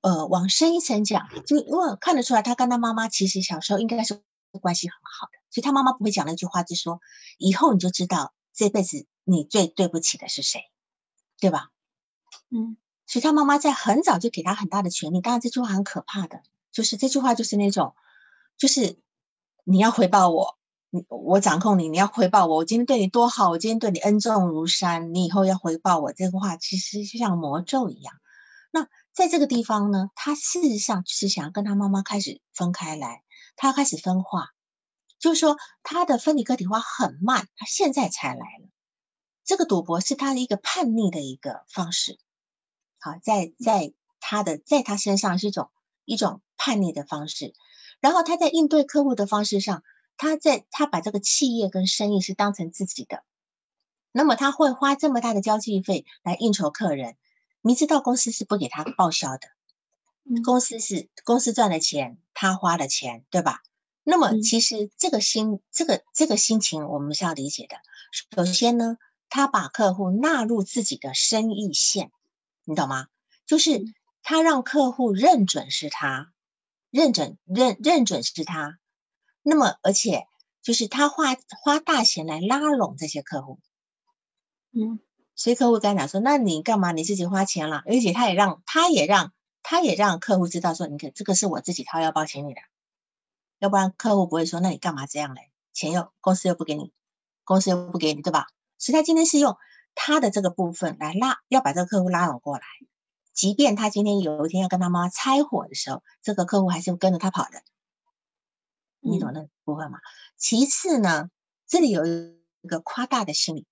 [0.00, 4.20] 呃，往深一层讲，就因为看得出来，他跟他妈妈其实小时候应该是
[4.60, 7.00] 关系很好的，所以他妈妈不会讲那句话，就说
[7.36, 10.62] 以后你就知道这辈子你最对不起的是谁，
[11.38, 11.70] 对吧？
[12.50, 12.76] 嗯，
[13.06, 16.42] 所以他妈妈在很早就给他很大的权利，当然这句话很可怕的。
[16.70, 17.94] 就是这句话，就是那种，
[18.56, 18.98] 就是
[19.64, 20.58] 你要回报我，
[20.90, 22.56] 你我掌控你，你要回报我。
[22.56, 26.12] 我今天对你多好，我今天对你恩重如山，你以后要回报我。
[26.12, 28.14] 这个话其实就像魔咒一样。
[28.70, 33.22] 那在这个地方呢，他事实上是想要跟他妈妈开始分开来，
[33.56, 34.50] 他要开始分化，
[35.18, 38.68] 就是说他的分离个体化很慢，他现在才来了。
[39.44, 42.18] 这个赌博是他的一个叛逆的一个方式。
[43.00, 45.70] 好，在在他的在他身上是一种。
[46.08, 47.52] 一种叛逆的方式，
[48.00, 49.82] 然后他在应对客户的方式上，
[50.16, 53.22] 他在他把这个企业跟生意是当成自己的，
[54.10, 57.18] 那么他会花这么大的交际费来应酬客人，
[57.60, 59.48] 明知道公司是不给他报销的，
[60.42, 63.60] 公司是公司赚了钱，他花了钱，对吧？
[64.02, 67.76] 那么其实这个心，这个这个心情我们是要理解的。
[68.34, 68.96] 首先呢，
[69.28, 72.10] 他把客户纳入自己的生意线，
[72.64, 73.08] 你懂吗？
[73.44, 73.84] 就是。
[74.22, 76.32] 他让客户认准是他，
[76.90, 78.78] 认准认认准是他，
[79.42, 80.26] 那么而且
[80.62, 83.58] 就是他花花大钱来拉拢这些客户，
[84.72, 85.00] 嗯，
[85.34, 87.82] 所以客户跟他讲说，那你干嘛你自己花钱了？
[87.86, 92.60] 而且他也让他也让他也让客户知道说，你看这个是我自己掏腰包请你的，
[93.58, 95.50] 要不然客户不会说，那你干嘛这样嘞？
[95.72, 96.92] 钱又公司又不给你，
[97.44, 98.48] 公司又不给你，对吧？
[98.78, 99.56] 所以他今天是用
[99.94, 102.64] 他的这个部分来拉，要把这个客户拉拢过来。
[103.38, 107.62] 即便他今天有一天要跟他妈妈拆伙的时候，这个客户还是跟着他跑的，
[108.98, 110.00] 你懂那部分吗？
[110.36, 111.30] 其次呢，
[111.68, 113.64] 这里有一个夸大的心理，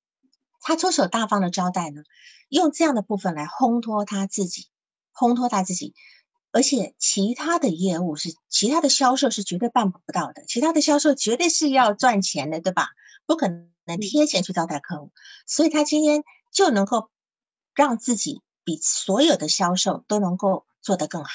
[0.61, 2.05] 他出手大方的招待呢，
[2.49, 4.69] 用这样的部分来烘托他自己，
[5.12, 5.97] 烘托他自己，
[6.53, 12.91] 而且其他的业务是其他的销售是绝对办不到的，其他的销售绝对是要赚钱的，对吧？
[13.27, 15.11] 不可能贴钱去招待客户，
[15.45, 17.11] 所以他今天就能够
[17.75, 18.43] 让自己。
[18.67, 21.31] 比所有的销售都能够做得更好，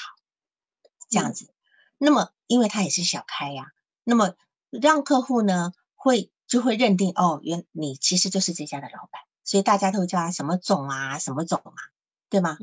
[1.08, 1.50] 这样子。
[1.96, 3.72] 那么，因为他也是小开呀，
[4.04, 4.34] 那么
[4.68, 11.72] 让客户呢会就会认定哦，原你其实就是这家的老板，所以大家都叫他什么总啊，什么总啊，
[12.28, 12.58] 对吗？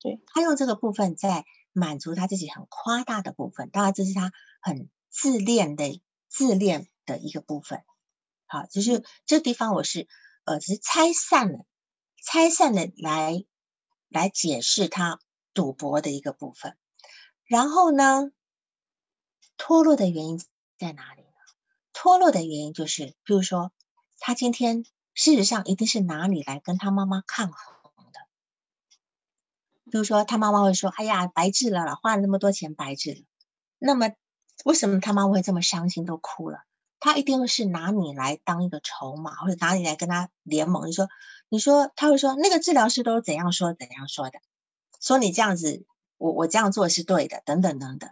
[0.00, 7.82] 对，他用这个部分在满足他自己很夸大的部分，当然这是他很自恋的自恋的一个部分。
[8.44, 10.08] 好，就是这地方我是
[10.44, 11.64] 呃只是拆散了，
[12.22, 13.46] 拆散了来。
[14.10, 15.20] 来解释他
[15.54, 16.76] 赌博的一个部分，
[17.44, 18.32] 然后呢，
[19.56, 20.42] 脱落的原因
[20.78, 21.28] 在哪里呢？
[21.92, 23.70] 脱落的原因就是，比如说，
[24.18, 24.84] 他今天
[25.14, 28.20] 事实上一定是拿你来跟他妈妈抗衡的。
[29.92, 33.20] 比如说，他妈妈会说：“哎呀，白治了，花了那么多钱白治了。”
[33.78, 34.10] 那么，
[34.64, 36.64] 为什么他妈妈会这么伤心，都哭了？
[36.98, 40.88] 他一定是拿你来当一个筹码，或者拿你来跟他联盟。
[40.88, 41.08] 你说。
[41.50, 44.38] 你说他会说那个治疗师都是怎样说怎样说的，
[45.00, 45.84] 说你这样子，
[46.16, 48.08] 我我这样做是对的，等等等等，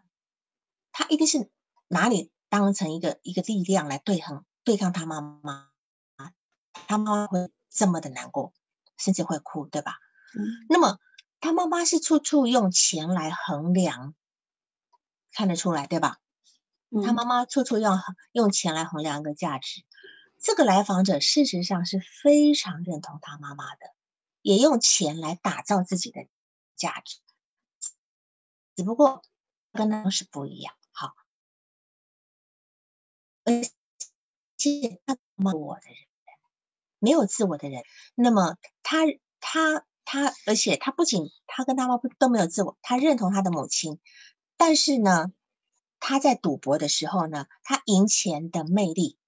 [0.91, 1.49] 他一定是
[1.87, 5.69] 拿你当成一个一个力量来对衡对抗他妈妈，
[6.73, 8.53] 他妈妈会这么的难过，
[8.99, 9.95] 甚至会哭，对吧？
[10.37, 10.67] 嗯。
[10.69, 10.99] 那么
[11.41, 14.15] 他妈妈是处处用钱来衡量，
[15.33, 16.19] 看得出来，对吧？
[17.05, 17.99] 他妈妈处处用
[18.33, 19.85] 用钱来衡量一个价值。
[20.41, 23.93] 这个来访者事实上是非常认同他妈妈的，
[24.41, 26.27] 也用钱来打造自己的
[26.77, 27.19] 价值，
[28.77, 29.23] 只不过
[29.73, 30.75] 跟他是不一样。
[30.93, 31.15] 好，
[33.45, 33.53] 而
[34.57, 35.97] 且他妈我的人，
[37.01, 37.83] 没有自我的人，
[38.15, 38.99] 那么他
[39.41, 44.01] 他他，而且他不仅他跟他妈不都没有自我，他认同他的母亲，
[44.57, 45.33] 但是呢，
[45.99, 49.19] 他在赌博的时候呢，他赢钱的魅力。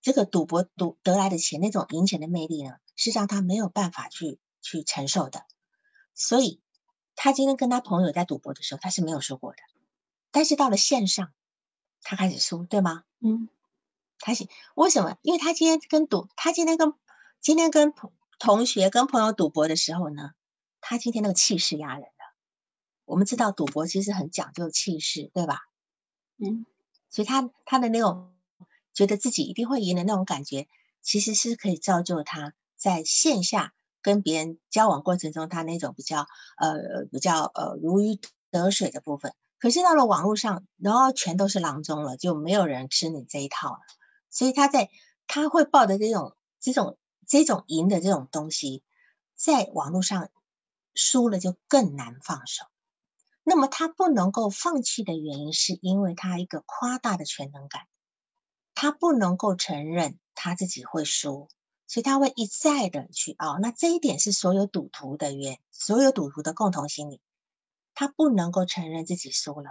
[0.00, 5.44] 这个赌博赌得来的钱，那种赢钱的魅力呢，是让他没有办法去去承受的。
[6.14, 6.60] 所以，
[7.16, 9.58] 他今天跟他朋友在赌博的时候，他是没有输过的。
[10.30, 11.32] 但是到了线上，
[12.02, 13.04] 他开始输，对吗？
[13.18, 13.48] 嗯，
[14.20, 14.46] 他是
[14.76, 15.18] 为什么？
[15.22, 16.94] 因为他今天跟赌，他今天跟
[17.40, 20.30] 今天跟同同学跟朋友赌博的时候呢，
[20.80, 22.36] 他今天那个气势压人了。
[23.04, 25.58] 我们知道赌博其实很讲究气势，对吧？
[26.36, 26.66] 嗯，
[27.10, 28.32] 所以他他的那种。
[28.98, 30.66] 觉得自己一定会赢的那种感觉，
[31.02, 33.72] 其实是可以造就他在线下
[34.02, 36.26] 跟别人交往过程中，他那种比较
[36.56, 38.18] 呃比较呃如鱼
[38.50, 39.34] 得水的部分。
[39.60, 43.78] 可是到了网络上，然后全都是郎中了，就没有人吃你这一套了。
[44.30, 44.90] 所以他在
[45.28, 48.82] 他会抱的这种这种这种赢的这种东西，
[49.36, 50.28] 在网络上
[50.92, 52.64] 输了就更难放手。
[53.44, 57.82] 那么他不能够放弃的原因，是因为他一个夸大的全能感。
[58.80, 61.48] 他不能够承认他自己会输，
[61.88, 63.58] 所以他会一再的去熬。
[63.58, 67.20] 那这一点是所有赌徒的原，所有赌徒的共同心理。
[67.92, 69.70] 他不能够承认自己输了，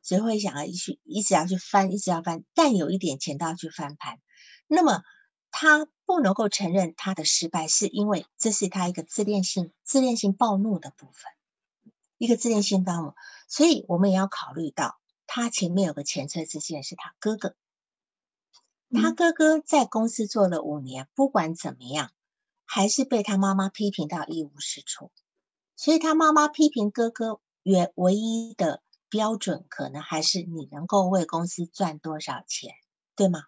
[0.00, 4.18] 所以会想要去一直要去翻，一直要翻，但有一点钱都要去翻盘。
[4.66, 5.02] 那么
[5.50, 13.12] 他不能够承认他的失败，是因为这是他一个自恋性、自恋性暴怒的部分，一个自恋性暴怒。
[13.46, 14.97] 所以我们也要考虑到。
[15.28, 17.54] 他前面有个前车之鉴，是他哥哥。
[18.90, 22.10] 他哥哥在公司做了五年，不管怎么样，
[22.64, 25.12] 还是被他妈妈批评到一无是处。
[25.76, 32.74] 所以他妈妈批评哥哥，原唯一的标准，可能还是你能够为公司赚多少钱，
[33.14, 33.42] 对吗？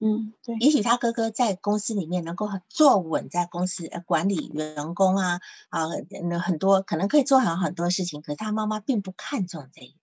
[0.00, 0.56] 嗯，对。
[0.56, 5.86] 也许他哥哥在公司里面能够坐稳，在公司管理员工啊啊，
[6.28, 9.96] 那很多可能可以做好很多事情，可是他妈妈并不看重这一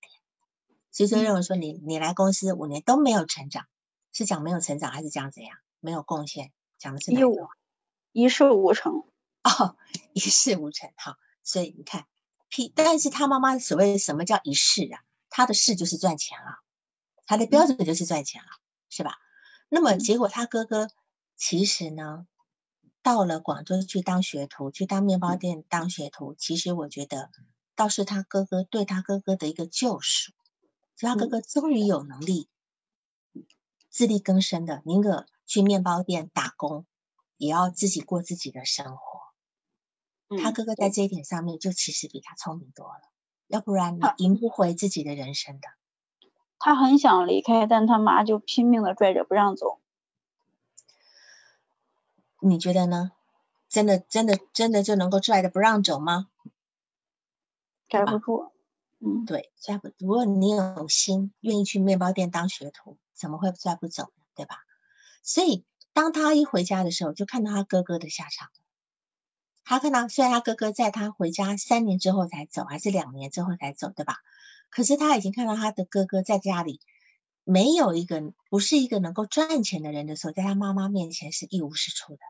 [0.92, 0.98] 点。
[0.98, 3.66] 所以就认为说你你来公司五年都没有成长，
[4.12, 6.52] 是讲没有成长还是讲怎样没有贡献？
[6.78, 7.28] 讲的是哪个？
[8.12, 9.06] 一事无成
[9.44, 9.78] 哦，
[10.14, 11.18] 一事无成哈。
[11.44, 12.06] 所以你看，
[12.50, 15.02] 屁，但是他妈妈所谓什么叫一事啊？
[15.30, 16.60] 他的事就是赚钱了，
[17.26, 18.50] 他的标准就是赚钱了，
[18.90, 19.18] 是吧？
[19.70, 20.90] 那么结果他哥哥
[21.38, 22.28] 其实呢，
[23.02, 27.32] 到了广州去当学徒，去当面包店当学徒，其实我觉得
[27.76, 30.34] 倒是他哥哥对他哥哥的一个救赎。
[30.98, 32.48] 他哥哥终于有能力
[33.90, 36.86] 自力更生的，宁可去面包店打工，
[37.38, 40.40] 也要自己过自己的生活。
[40.42, 43.02] 他哥哥在这一点上面就其实比他聪明多了，
[43.48, 45.68] 要不然你赢不回自己的人生的。
[46.60, 49.80] 他很想离开，但他妈就拼命的拽着不让走。
[52.40, 53.12] 你觉得呢？
[53.68, 56.28] 真的真的真的就能够拽着不让走吗？
[57.88, 58.52] 拽不住。
[59.04, 59.92] 嗯，对，拽不。
[59.98, 64.24] 如果你有心，愿意去面包店当学徒，怎么会拽不走呢？
[64.36, 64.60] 对吧？
[65.24, 68.50] 所以当他一回家的时候，就看到他哥哥的下场。
[69.64, 74.18] 他看到，虽然他哥哥在他回家三年之后才走，还是两年之后才走，对吧？
[74.70, 76.80] 可是他已经看到他的哥哥在家里
[77.44, 78.22] 没有一个，
[78.52, 82.22] 不是一个能够赚钱的人的时候，在他妈妈面前是一无是处的，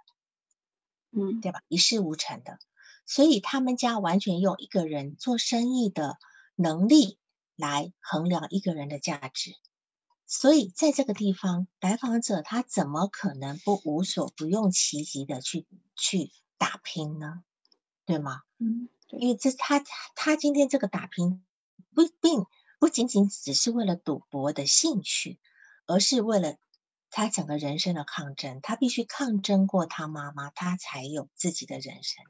[1.11, 1.63] 嗯，对吧？
[1.67, 2.59] 一事无成的。
[3.05, 6.17] 所以他们家完全用一个人做生意的。
[6.61, 7.17] 能力
[7.55, 9.55] 来衡量一个人的价值，
[10.27, 17.43] 所以在这个地方，来访者他怎么可能不无所不用其极的去去打拼呢？
[18.05, 18.41] 对吗？
[18.57, 19.83] 嗯，因为这他
[20.15, 21.43] 他今天这个打拼
[21.93, 22.45] 不并
[22.79, 25.39] 不仅仅只是为了赌博的兴趣，
[25.85, 26.57] 而是为了
[27.09, 28.59] 他整个人生的抗争。
[28.61, 32.25] 他必须抗争过他妈妈，他才有自己的人生。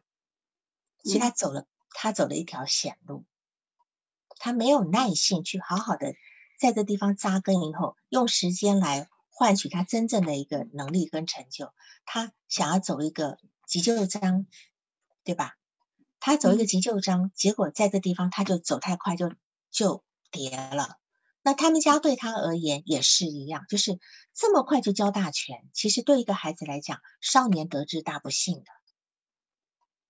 [1.03, 3.25] 所以他走了，他走了一条险路。
[4.43, 6.15] 他没有耐性去好好的
[6.57, 11.71] 在这地方扎根，以后用时间来换取他真正的一个能力跟成就。
[12.05, 13.37] 他想要走一个
[13.67, 14.47] 急救章，
[15.23, 15.57] 对吧？
[16.19, 19.31] 他走一个急救章，结果在这地方他就走太快，就
[19.69, 20.97] 就跌了。
[21.43, 23.99] 那他们家对他而言也是一样，就是
[24.33, 28.71] 这么快就交大权，其实对一个孩子来讲，少年得志大不幸的，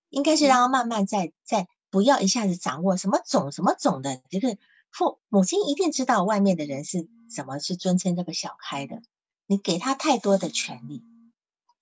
[0.07, 1.67] 应该是让他慢慢在在。
[1.91, 4.57] 不要一下子掌握什么种什么种的，这个
[4.89, 9.03] 父母亲一定知道外面的人是怎么去尊称这个小开的。
[9.45, 11.03] 你给他太多的权利，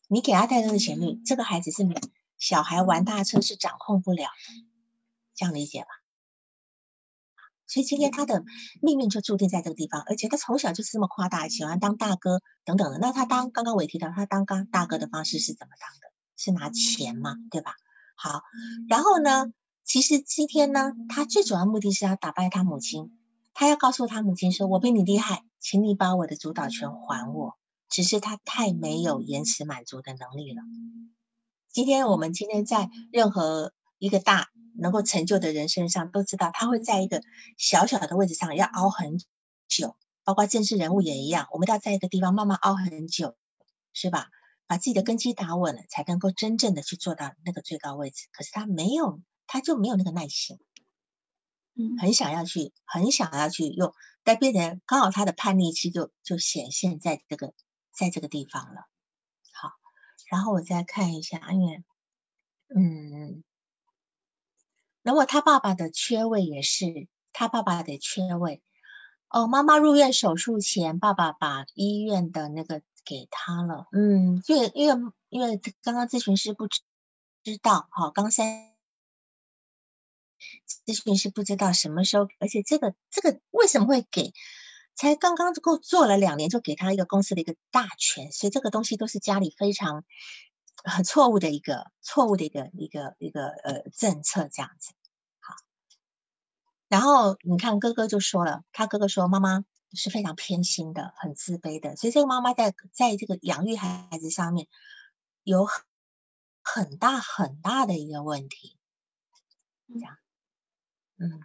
[0.08, 1.88] 你给他太多的权利，这个孩子是
[2.38, 4.66] 小孩玩大车是掌控不了的，
[5.36, 5.88] 这样理解吧？
[7.68, 8.44] 所以今天他的
[8.82, 12.98] 命运就注定在这个地方，而且他从小就是这么夸大，喜欢当大哥等等的。
[12.98, 16.12] 那他当刚刚我也提到，他当刚大哥的方式是怎么当的？
[16.36, 17.76] 是拿钱嘛，对吧？
[18.16, 18.42] 好，
[18.88, 19.52] 然后呢，
[19.90, 23.12] 其实今天呢，他最主要目的是要打败他母亲，
[23.56, 27.56] 他要告诉他母亲说：“我比你厉害，请你把我的主导权还我。”
[27.90, 30.62] 只是他太没有延迟满足的能力了。
[31.72, 34.50] 今天我们今天在任何一个大。
[34.82, 37.22] 能够成就的人身上都知道，他会在一个
[37.58, 39.20] 小小的位置上要熬很
[39.68, 43.36] 久，包括正式人物也一样，我们要在一个地方慢慢熬很久，
[43.92, 44.30] 是吧？
[44.68, 48.28] 把自己的根基打稳了，才能够真正的去做到那个最高位置。
[48.32, 49.20] 可是他没有，
[49.52, 50.60] 他就没有那个耐心，
[51.74, 57.56] 嗯，很想要去，很想要去用，但变成刚好他的叛逆期就就显现在这个
[57.92, 58.88] 在这个地方了。
[59.52, 59.72] 好，
[60.30, 61.84] 然后我再看一下，因为，
[62.76, 63.44] 嗯。
[65.02, 68.62] 那么他爸爸的缺位也是他爸爸的缺位
[69.30, 69.48] 哦。
[69.48, 73.88] 妈妈入院手术前，爸爸把医院的那个给他了。
[73.94, 76.82] 嗯，因为因为因为刚刚咨询师不知
[77.44, 78.69] 知道，哈，刚三
[80.86, 84.34] 咨询师不知道什么时候，而且这个这个为什么会给？
[84.96, 90.04] 才刚刚够做了两年，就给他一个公司的一个大权，所以这个东西都是家里非常。
[90.82, 94.94] 很错误的一个错误的一个一个一个呃政策这样子，
[95.42, 95.54] 好，
[96.88, 104.70] 然后你看哥哥就说了，他哥哥说妈妈是非常偏心的，很自卑的，所以这个妈妈在在这个养育孩子上面
[105.44, 105.68] 有
[106.64, 108.78] 很大很大的一个问题，
[109.90, 110.18] 这样，
[111.20, 111.44] 嗯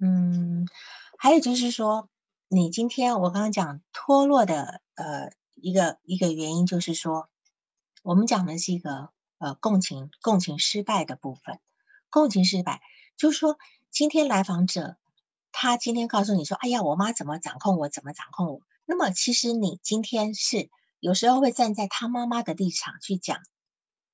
[0.00, 0.66] 嗯，
[1.16, 2.08] 还有就是说，
[2.48, 5.30] 你今天我刚刚讲脱落的呃。
[5.60, 7.28] 一个一个原因就是说，
[8.04, 11.58] 我们讲的是一个呃共情共情失败的部分，
[12.10, 12.80] 共情失败
[13.16, 13.58] 就是说，
[13.90, 14.98] 今天来访者
[15.50, 18.60] 他今天告诉你说，哎呀，我妈怎么掌控我，怎么掌控我？
[18.84, 20.70] 那么其实你今天是
[21.00, 23.40] 有时候会站在他妈妈的立场去讲，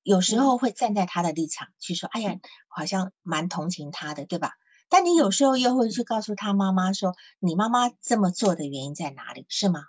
[0.05, 2.35] 有时候会站在他的立场去说，哎呀，
[2.67, 4.51] 好像蛮同情他的，对吧？
[4.87, 9.85] 但你有时候又会去告诉他妈妈说，你妈妈这么做的原因在哪里，是吗？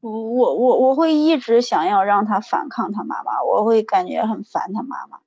[0.00, 5.20] 我我我我会一直想要让他反抗他妈妈，我会感觉很烦他妈妈。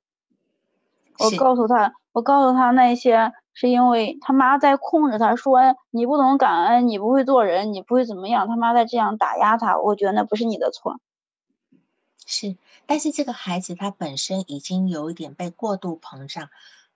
[1.18, 5.58] 我告诉他，我告诉他那些是因为他妈在控制他，说
[5.90, 9.76] 你不懂感恩，你不会做人，你不会怎么样，他妈在这样打压他。
[9.78, 11.00] 我觉得那不是你的错。
[12.24, 12.56] 是，
[12.90, 16.50] 但是这个孩子他本身已经有一点被过度膨胀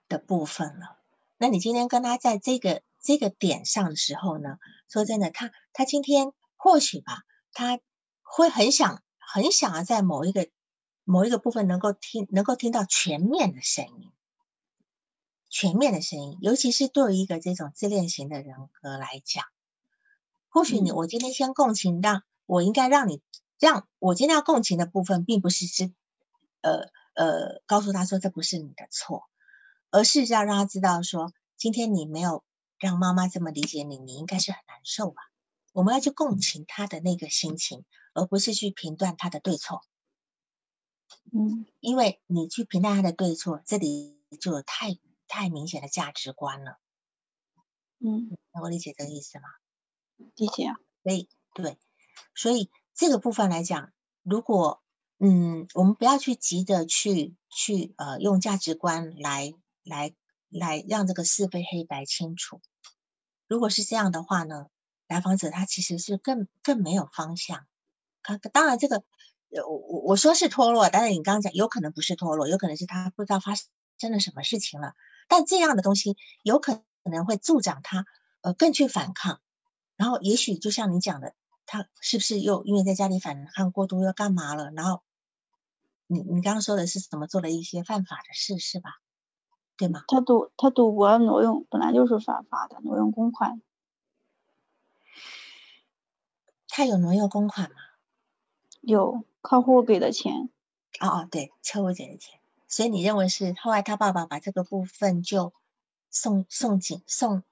[0.09, 0.97] 的部分了。
[1.37, 4.57] 那你今天跟他在这个这个点上的时候呢？
[4.89, 7.23] 说真的，他他今天或许吧。
[7.53, 7.79] 他
[8.23, 10.49] 会很想很想要在某一个
[11.05, 14.11] 某一个部分能够听能够听到全面的声音，
[15.47, 19.45] 全面的声音，尤其是对于一个这种自恋型的人格来讲，
[20.49, 23.21] 或许你我今天先共情，让我应该让你
[23.59, 25.93] 让我今天要共情的部分，并不是是
[26.61, 29.23] 呃呃告诉他说这不是你的错，
[29.91, 32.43] 而是要让他知道说今天你没有
[32.77, 35.21] 让妈妈这么理解你，你应该是很难受吧。
[35.71, 39.81] 我们要去共情他的那个心情，而不是去评断他的对错。
[41.33, 44.97] 嗯，因为你去评断他的对错，这里就有太
[45.27, 46.77] 太明显的价值观了。
[47.99, 49.49] 嗯，能够理解这个意思吗？
[50.35, 50.75] 理解啊。
[51.03, 51.77] 所以，对，
[52.33, 53.91] 所以这个部分来讲，
[54.23, 54.81] 如果
[55.19, 60.15] 嗯，我们不要去急着去去呃用价值观来来
[60.49, 62.61] 来让这个是非黑白清楚。
[63.47, 64.67] 如果是这样的话呢？
[65.07, 67.67] 来访者他其实是更更没有方向，
[68.23, 69.03] 他当然这个，
[69.51, 73.53] 我我我说是脱落，但是你刚刚讲有可能不是脱落，有可能是他不知道发
[73.99, 74.95] 生了什么事情了。
[75.27, 78.07] 但这样的东西有可能会助长他
[78.41, 79.41] 呃更去反抗，
[79.95, 81.35] 然后也许就像你讲的，
[81.65, 84.71] 他是不是又因为在家里反抗过度又干嘛了？
[84.71, 85.01] 然后
[86.07, 88.99] 你你刚刚说的是怎么做了一些犯法的事是吧？
[89.77, 90.03] 对吗？
[90.07, 93.61] 他赌他赌博挪用本来就是犯法的，挪用公款。
[96.67, 97.77] 他有挪用公款吗？
[98.81, 100.49] 有客户给的钱。
[100.99, 102.39] 哦哦，对，客户给的钱。
[102.67, 105.53] 所以你认为是后来他爸爸把这个部分就
[106.09, 107.43] 送送警送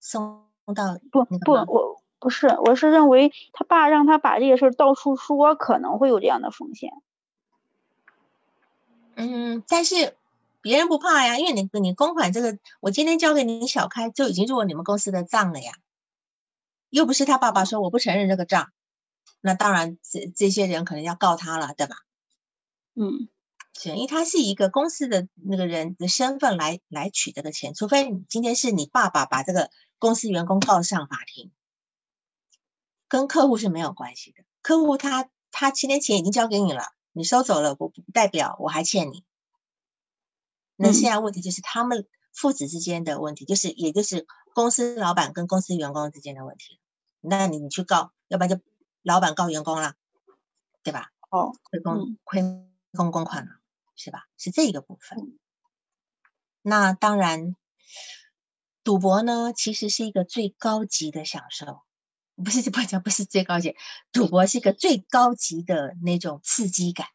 [0.00, 6.90] 送到不不我不是我是认为他爸让他把这个事儿到处说可能会有这样的风险。
[9.14, 10.16] 嗯，但是
[10.60, 15.72] 别人不怕呀，因为你你公款这个我今天交给你小开就已经入了你们公司的账了呀。
[16.90, 18.72] 又不是他爸爸说我不承认这个账，
[19.40, 21.96] 那当然这这些人可能要告他了，对吧？
[22.94, 23.28] 嗯，
[23.74, 31.50] 行，因为他是一个公司的那个人的身份来来取这个钱，除非你今天是你爸爸把这个公司员工告上法庭，
[33.08, 34.44] 跟客户是没有关系的。
[34.62, 36.82] 客户他他七天前已经交给你了，
[37.12, 39.24] 你收走了，不不代表我还欠你。
[40.76, 46.80] 那现在问题就是他们父子之间的问题，就是也就是公司老板跟公司员工之间的问题。
[47.20, 48.60] 那你你去告，要不然就
[49.02, 49.94] 老板告员工了，
[50.82, 51.12] 对吧？
[51.30, 52.42] 哦，亏公亏
[52.92, 53.52] 公公款了，
[53.96, 54.26] 是吧？
[54.36, 55.38] 是这一个部分。
[56.62, 57.56] 那当然，
[58.84, 61.80] 赌博呢，其实是一个最高级的享受，
[62.44, 63.74] 不是不讲不是最高级，
[64.12, 67.06] 赌博是一个最高级的那种刺激感。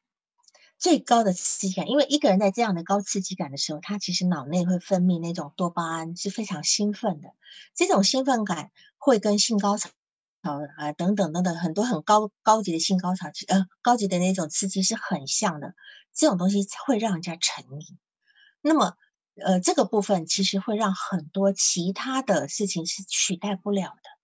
[0.80, 7.30] 最高的刺激感，因为一个人在这样的高刺激感的时候，他其实脑内会分泌那种多巴胺，是非常兴奋的。
[7.76, 9.92] 这种兴奋感会跟性高潮
[10.78, 15.76] 啊等等等等很多很高高级的性高潮，呃，高级的那种刺激是很像的。
[16.16, 17.86] 这种东西会让人家沉迷。
[18.62, 18.96] 那么，
[19.36, 24.21] 呃，这个部分其实会让很多其他的事情是取代不了的。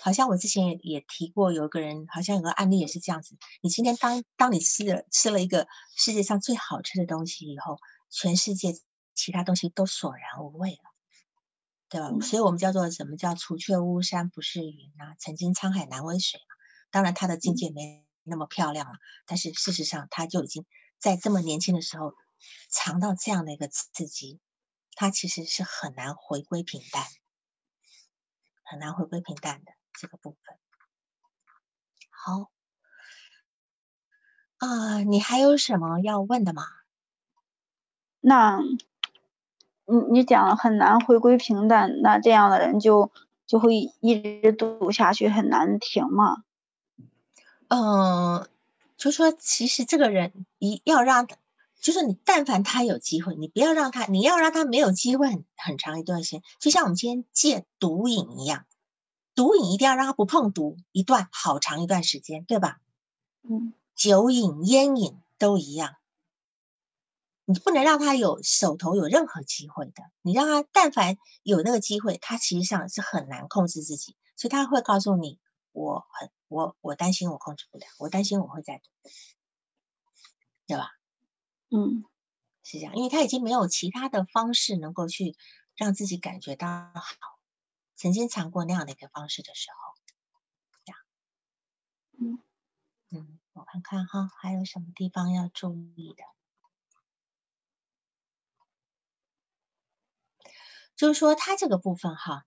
[0.00, 3.36] 好像我之前也也提过，有一个人好像有个案例也是这样子。
[3.60, 7.78] 你今天当当你吃了吃了一个世界上最好吃的东西以后，
[8.10, 8.74] 全世界
[9.14, 10.90] 其他东西都索然无味了，
[11.88, 12.10] 对吧？
[12.24, 16.54] 所以我们叫做什么叫除却巫山不是云啊，曾经沧海难为水嘛。
[16.90, 18.92] 当然他的境界没那么漂亮了，
[19.26, 20.64] 但是事实上他就已经
[20.98, 22.14] 在这么年轻的时候
[22.70, 24.38] 尝到这样的一个刺激，
[24.94, 27.04] 他其实是很难回归平淡，
[28.62, 29.72] 很难回归平淡的。
[29.98, 30.56] 这个部分
[32.10, 32.50] 好
[34.58, 36.64] 啊，你还有什么要问的吗？
[38.20, 38.60] 那，
[39.86, 43.12] 你你讲了很难回归平淡，那这样的人就
[43.46, 46.42] 就会一直赌下去，很难停吗？
[47.68, 48.48] 嗯，
[48.96, 51.36] 就说其实这个人一要让他，
[51.80, 58.64] 就是你但凡他有机会，你不要让他，你要让他没有机会很很长一段时间，就像我们今天戒毒瘾一样。
[59.38, 62.80] 毒瘾一定要让他不碰毒一段好长一段时间，对吧？
[63.48, 65.94] 嗯，酒瘾、烟瘾都一样，
[67.44, 70.02] 你不能让他有手头有任何机会的。
[70.22, 75.38] 你让他但凡有那个机会，他其实上是很难控制自己，所以他会告诉你：
[75.70, 78.90] 我很我我担心我控制不了，我担心我会再赌，
[80.66, 80.90] 对吧？
[81.70, 82.02] 嗯，
[82.64, 85.36] 是这样，因为他已经没有其他的方式能够去
[85.76, 87.37] 让自己感觉到好。
[87.98, 89.94] 曾经尝过那样的一个方式的时候，
[90.84, 91.00] 这样，
[92.20, 92.38] 嗯
[93.10, 96.22] 嗯，我看看哈，还有什么地方要注意的？
[100.94, 102.44] 就是说，他这个部分哈，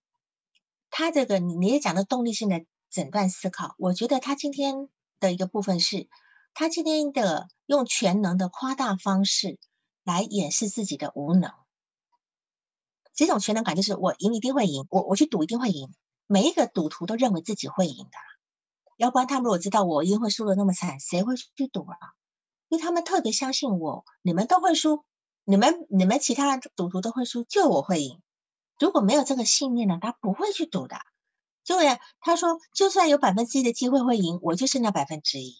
[0.89, 4.87] 他这个你也讲的动力性的诊断思考，我觉得他今天
[5.19, 6.07] 的一个部分是，
[6.53, 9.59] 他今天的用全能的夸大方式
[10.03, 11.51] 来掩饰自己的无能。
[13.13, 15.93] 这种全能感就是我赢一定会赢，我我去赌一定会赢。
[16.27, 18.17] 每一个赌徒都认为自己会赢的，
[18.97, 21.97] 要不然他们如果知道我一定会输的那么惨，谁会去赌啊？
[22.69, 25.03] 因为他们特别相信我，你们都会输，
[25.43, 28.21] 你们你们其他赌徒都会输，就我会赢。
[28.79, 30.97] 如果没有这个信念呢，他不会去赌的。
[31.63, 31.75] 就
[32.21, 35.57] 他说，就算有百分之一的机会会赢，我就是那百分之一，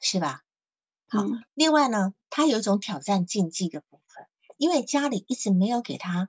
[0.00, 0.40] 是吧？
[1.08, 3.82] 好，另外呢，他有一种挑战竞技的。
[4.60, 6.28] 因为家里一直没有给他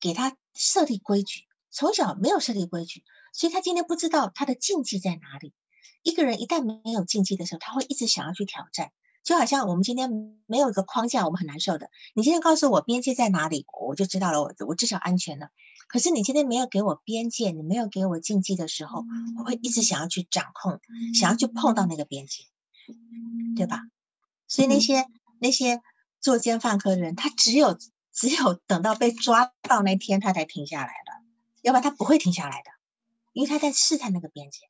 [0.00, 5.54] 给他设立规矩，从小没有设立规矩，所以他今天不知道他的禁忌在哪里。
[6.02, 8.90] 一个人一旦没有禁忌的时候，他会一直想要去挑战。
[9.22, 10.10] 就好像我们今天
[10.46, 11.88] 没有一个框架，我们很难受的。
[12.14, 15.50] 你今天告诉我边界在哪里，我就知道了，我我至少安全了。
[15.86, 19.04] 可是你今天没有给我边界，你没有给我禁忌的时候，
[19.38, 20.80] 我会一直想要去掌控，
[21.14, 22.42] 想要去碰到那个边界，
[23.54, 23.82] 对吧？
[24.48, 25.06] 所以那些
[25.38, 25.80] 那些。
[26.20, 27.78] 作奸犯科的人，他只有
[28.12, 31.12] 只有等到被抓到那天，他才停下来的，
[31.62, 32.70] 要不然他不会停下来的，
[33.32, 34.60] 因为他在试探那个边界。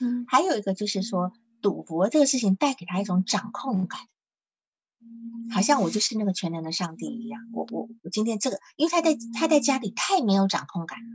[0.00, 4.00] 嗯，还有一个就是说，赌博这个事情带给他一种掌控感，
[5.52, 7.40] 好像我就是那个全能的上帝一样。
[7.52, 11.10] 我我我今天这个，因为他在他在家里太没有掌控感了，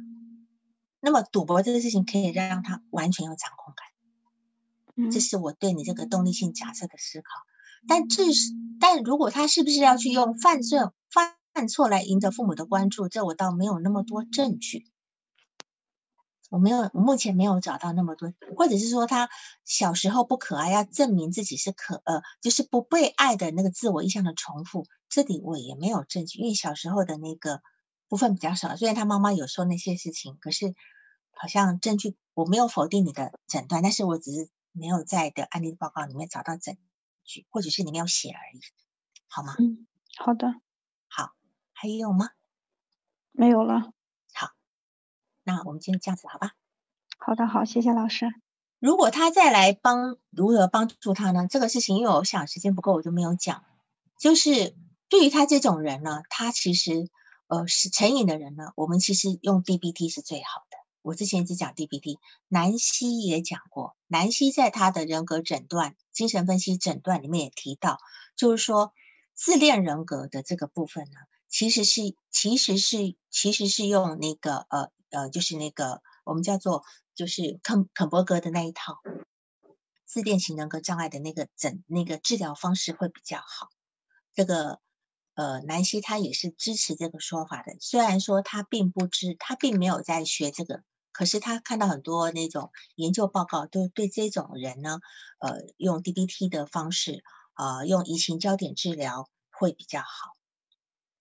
[1.02, 5.11] 那么赌博这个事情可以让他完全有掌控感。
[5.11, 7.30] 这是我对你这个动力性假设的思考。
[7.88, 10.80] 但至是，但如果他是不是要去用犯罪、
[11.53, 14.85] 犯错来赢得父母的关注，这我倒没有那么多证据。
[16.49, 19.30] 我没有，目前没有找到那么多，或者是说他
[19.65, 27.61] 小时候不可爱，要证明自己是可呃，就是不被爱的那个自我意向的重复，这里我也没有证据，因为小时候的那个
[28.07, 28.76] 部分比较少。
[28.76, 30.73] 虽然他妈妈有说那些事情，可是
[31.34, 36.76] 好像证据，我没有否定你的诊断，但是我只是没有在的案例报告里面找到证
[37.30, 38.60] 据，或者是你没有写而已，
[39.27, 39.56] 好吗？
[39.60, 39.85] 嗯，
[40.18, 40.47] 好的，
[41.07, 41.34] 好，
[41.72, 42.31] 还有吗？
[43.31, 43.93] 没有了。
[44.34, 44.49] 好，
[45.43, 46.56] 那我们今天这样子好吧？
[47.19, 48.26] 好的，好，谢谢老师。
[48.80, 51.47] 如果他再来帮，如何帮助他呢？
[51.47, 53.64] 这个事情，因为我想时间不够，我就没有讲。
[54.18, 54.76] 就是
[55.07, 57.10] 对于他这种人呢，他其实
[57.47, 60.77] 呃是成瘾的人呢，我们其实用 DBT 是最好的。
[61.01, 62.17] 我之前只讲 DBT，
[62.47, 63.95] 南希也讲过。
[64.07, 67.99] 南希在他的人格诊断、精神分析诊断里面也提到，
[68.35, 68.93] 就是说
[69.34, 71.17] 自恋人格的这个部分呢，
[71.47, 76.84] 其实是其实是其实是用那个呃呃，就是那个我们叫做。
[77.15, 79.01] 就是肯肯伯格的那一套
[80.05, 83.67] 自恋型人格障碍的那个诊那个治疗方式会比较好。
[84.34, 84.80] 这个
[85.34, 87.76] 呃，南希他也是支持这个说法的。
[87.81, 90.81] 虽然说他并不知，他并没有在学这个，
[91.11, 94.99] 可是他看到很多那种研究报告，都对这种人呢，
[95.40, 97.23] 呃，用 DBT 的方式，
[97.56, 100.36] 呃，用移情焦点治疗会比较好。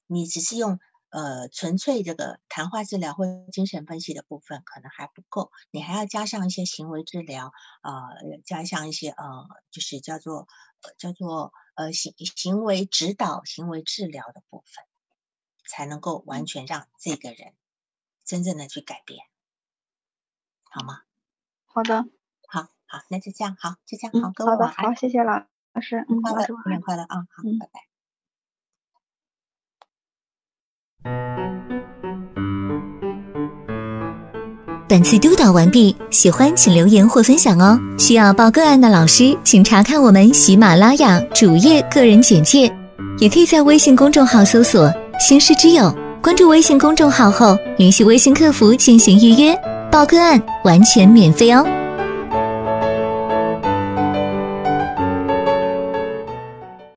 [0.06, 0.78] 你只是用。
[1.10, 7.51] 呃，纯粹这个谈话治疗或精神分析的部分可能还不够，你还要加上一些行为治疗，
[7.81, 7.93] 呃，
[8.44, 10.48] 加上一些呃，就是叫做
[10.98, 14.85] 叫做呃行行为指导、行为治疗的部分，
[15.66, 17.55] 才能够完全让这个人
[18.27, 19.24] 真正的去改变，
[20.78, 21.00] 好吗？
[21.66, 22.05] 好的，
[22.46, 25.42] 好好，那就这样，好，就这样，好，各位好的，好，谢谢老
[25.80, 27.80] 师，嗯，快乐，新年快乐啊，好，拜拜。
[34.88, 37.76] 本次督导完毕，喜欢请留言或分享哦。
[37.98, 42.72] 需要报个案的老师，请查看我们喜马拉雅主页个人简介，
[43.18, 44.88] 也可以在微信公众号搜索
[45.18, 45.92] “星师之友”，
[46.22, 49.55] 关注微信公众号后，联系微信客服进行预约，
[49.90, 51.88] 报个案完全免费哦。